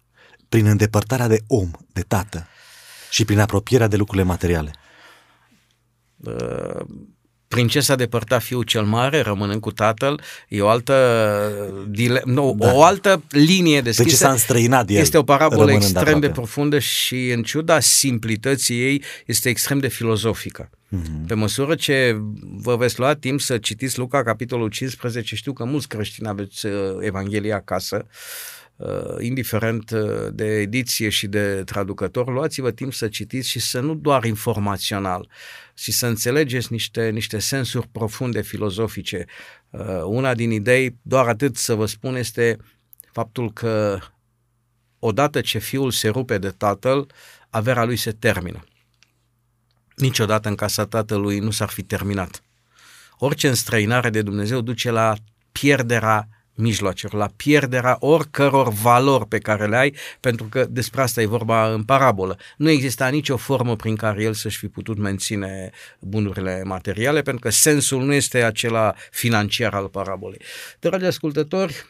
Prin 0.49 0.67
îndepărtarea 0.67 1.29
de 1.29 1.41
om, 1.47 1.71
de 1.93 2.01
tată 2.01 2.47
și 3.11 3.25
prin 3.25 3.39
apropierea 3.39 3.89
de 3.89 3.97
lucrurile 3.97 4.27
materiale. 4.27 4.73
Uh, 6.23 6.87
princesa 7.55 7.95
depărta 7.97 8.39
fiul 8.39 8.63
cel 8.63 8.85
mare, 8.85 9.21
rămânând 9.21 9.61
cu 9.61 9.71
tatăl, 9.71 10.21
e 10.49 10.61
o 10.61 10.69
altă, 10.69 10.97
dile- 11.89 12.23
nu, 12.25 12.55
da. 12.59 12.73
o 12.73 12.83
altă 12.83 13.23
linie 13.31 13.81
deschisă. 13.81 14.09
Deci 14.09 14.19
s-a 14.19 14.31
înstrăinat 14.31 14.91
el, 14.91 15.01
Este 15.01 15.19
o 15.19 15.23
parabolă 15.23 15.73
extrem 15.73 16.21
de 16.21 16.31
profundă 16.31 16.79
și 16.79 17.31
în 17.31 17.43
ciuda 17.43 17.81
simplității 17.81 18.81
ei 18.81 19.03
este 19.27 19.49
extrem 19.49 19.79
de 19.79 19.89
filozofică. 19.89 20.71
Mm-hmm. 20.71 21.27
Pe 21.27 21.35
măsură 21.35 21.75
ce 21.75 22.21
vă 22.41 22.77
veți 22.77 22.99
lua 22.99 23.15
timp 23.15 23.41
să 23.41 23.59
citiți 23.59 23.99
Luca, 23.99 24.23
capitolul 24.23 24.69
15, 24.69 25.37
știu 25.37 25.53
că 25.53 25.65
mulți 25.65 25.89
creștini 25.89 26.29
aveți 26.29 26.67
uh, 26.67 26.73
Evanghelia 27.01 27.57
acasă, 27.57 28.07
uh, 28.07 28.11
indiferent 29.21 29.91
de 30.33 30.61
ediție 30.61 31.09
și 31.09 31.27
de 31.27 31.63
traducător, 31.65 32.33
luați-vă 32.33 32.71
timp 32.71 32.93
să 32.93 33.09
citiți 33.09 33.49
și 33.49 33.61
să 33.61 33.81
nu 33.81 33.95
doar 33.95 34.25
informațional, 34.25 35.29
și 35.75 35.93
să 35.93 36.07
înțelegeți 36.07 36.73
niște, 36.73 37.11
niște 37.11 37.39
sensuri 37.39 37.89
profunde 37.89 38.43
filozofice. 38.43 39.25
Uh, 39.71 40.03
una 40.05 40.35
din 40.35 40.51
idei, 40.51 40.97
doar 41.03 41.29
atât 41.29 41.57
să 41.57 41.75
vă 41.75 41.87
spun, 41.87 42.15
este 42.15 42.57
faptul 43.13 43.53
că 43.53 43.99
odată 44.99 45.41
ce 45.41 45.59
fiul 45.59 45.91
se 45.91 46.09
rupe 46.09 46.39
de 46.39 46.51
tatăl, 46.51 47.07
averea 47.51 47.85
lui 47.85 47.97
se 47.97 48.13
termină. 48.13 48.65
Niciodată 49.97 50.49
în 50.49 50.55
casa 50.55 50.87
tatălui 50.87 51.39
nu 51.39 51.51
s-ar 51.51 51.69
fi 51.69 51.83
terminat. 51.83 52.43
Orice 53.19 53.49
înstrăinare 53.49 54.11
de 54.11 54.23
Dumnezeu 54.23 54.61
duce 54.61 54.91
la 54.91 55.15
pierderea 55.53 56.29
mijloacelor, 56.55 57.15
la 57.15 57.31
pierderea 57.37 57.97
oricăror 58.01 58.69
valori 58.69 59.27
pe 59.27 59.39
care 59.39 59.67
le 59.67 59.77
ai, 59.77 59.95
pentru 60.21 60.47
că 60.51 60.67
despre 60.71 61.01
asta 61.01 61.23
e 61.23 61.27
vorba 61.27 61.73
în 61.73 61.83
parabolă. 61.83 62.39
Nu 62.57 62.71
exista 62.71 63.09
nicio 63.09 63.37
formă 63.37 63.77
prin 63.77 63.97
care 63.97 64.23
el 64.23 64.35
să-și 64.35 64.59
fi 64.59 64.69
putut 64.69 64.99
menține 64.99 65.71
bunurile 66.01 66.63
materiale, 66.65 67.23
pentru 67.23 67.43
că 67.43 67.51
sensul 67.51 68.03
nu 68.05 68.13
este 68.13 68.43
acela 68.43 68.95
financiar 69.11 69.75
al 69.75 69.89
parabolei. 69.89 70.41
Dragi 70.79 71.05
ascultători, 71.05 71.87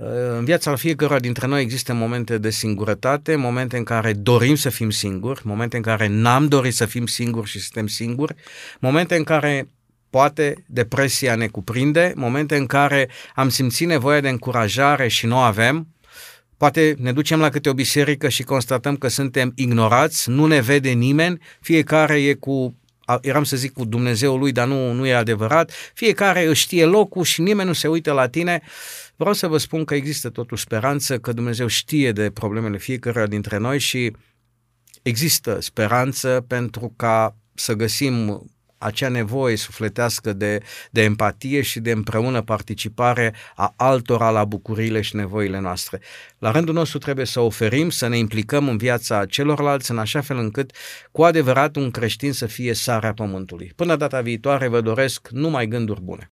în 0.00 0.44
viața 0.44 0.76
fiecăruia 0.76 1.18
dintre 1.18 1.46
noi 1.46 1.62
există 1.62 1.92
momente 1.92 2.38
de 2.38 2.50
singurătate, 2.50 3.36
momente 3.36 3.76
în 3.76 3.84
care 3.84 4.12
dorim 4.12 4.54
să 4.54 4.68
fim 4.68 4.90
singuri, 4.90 5.40
momente 5.44 5.76
în 5.76 5.82
care 5.82 6.06
n-am 6.06 6.48
dorit 6.48 6.74
să 6.74 6.86
fim 6.86 7.06
singuri 7.06 7.48
și 7.48 7.58
suntem 7.58 7.86
singuri, 7.86 8.34
momente 8.80 9.16
în 9.16 9.24
care 9.24 9.68
poate 10.10 10.64
depresia 10.66 11.34
ne 11.34 11.46
cuprinde, 11.46 12.12
momente 12.16 12.56
în 12.56 12.66
care 12.66 13.08
am 13.34 13.48
simțit 13.48 13.86
nevoie 13.86 14.20
de 14.20 14.28
încurajare 14.28 15.08
și 15.08 15.26
nu 15.26 15.38
avem, 15.38 15.86
poate 16.56 16.94
ne 16.98 17.12
ducem 17.12 17.40
la 17.40 17.48
câte 17.48 17.68
o 17.68 17.74
biserică 17.74 18.28
și 18.28 18.42
constatăm 18.42 18.96
că 18.96 19.08
suntem 19.08 19.52
ignorați, 19.54 20.30
nu 20.30 20.46
ne 20.46 20.60
vede 20.60 20.90
nimeni, 20.90 21.38
fiecare 21.60 22.22
e 22.22 22.34
cu 22.34 22.76
eram 23.20 23.44
să 23.44 23.56
zic 23.56 23.72
cu 23.72 23.84
Dumnezeul 23.84 24.38
lui, 24.38 24.52
dar 24.52 24.66
nu, 24.66 24.92
nu 24.92 25.06
e 25.06 25.14
adevărat, 25.14 25.72
fiecare 25.94 26.44
își 26.44 26.62
știe 26.62 26.84
locul 26.84 27.24
și 27.24 27.40
nimeni 27.40 27.68
nu 27.68 27.74
se 27.74 27.88
uită 27.88 28.12
la 28.12 28.28
tine. 28.28 28.62
Vreau 29.16 29.34
să 29.34 29.46
vă 29.46 29.58
spun 29.58 29.84
că 29.84 29.94
există 29.94 30.28
totuși 30.28 30.62
speranță, 30.62 31.18
că 31.18 31.32
Dumnezeu 31.32 31.66
știe 31.66 32.12
de 32.12 32.30
problemele 32.30 32.78
fiecăruia 32.78 33.26
dintre 33.26 33.56
noi 33.58 33.78
și 33.78 34.12
există 35.02 35.60
speranță 35.60 36.44
pentru 36.46 36.92
ca 36.96 37.36
să 37.54 37.72
găsim 37.72 38.44
acea 38.78 39.08
nevoie 39.08 39.56
sufletească 39.56 40.32
de, 40.32 40.60
de 40.90 41.02
empatie 41.02 41.62
și 41.62 41.80
de 41.80 41.90
împreună 41.90 42.42
participare 42.42 43.34
a 43.54 43.74
altora 43.76 44.30
la 44.30 44.44
bucuriile 44.44 45.00
și 45.00 45.16
nevoile 45.16 45.60
noastre. 45.60 46.00
La 46.38 46.50
rândul 46.50 46.74
nostru 46.74 46.98
trebuie 46.98 47.26
să 47.26 47.40
oferim, 47.40 47.90
să 47.90 48.08
ne 48.08 48.18
implicăm 48.18 48.68
în 48.68 48.76
viața 48.76 49.26
celorlalți 49.26 49.90
în 49.90 49.98
așa 49.98 50.20
fel 50.20 50.36
încât 50.36 50.72
cu 51.12 51.22
adevărat 51.22 51.76
un 51.76 51.90
creștin 51.90 52.32
să 52.32 52.46
fie 52.46 52.74
sarea 52.74 53.12
pământului. 53.12 53.72
Până 53.76 53.96
data 53.96 54.20
viitoare 54.20 54.68
vă 54.68 54.80
doresc 54.80 55.28
numai 55.28 55.66
gânduri 55.66 56.02
bune. 56.02 56.32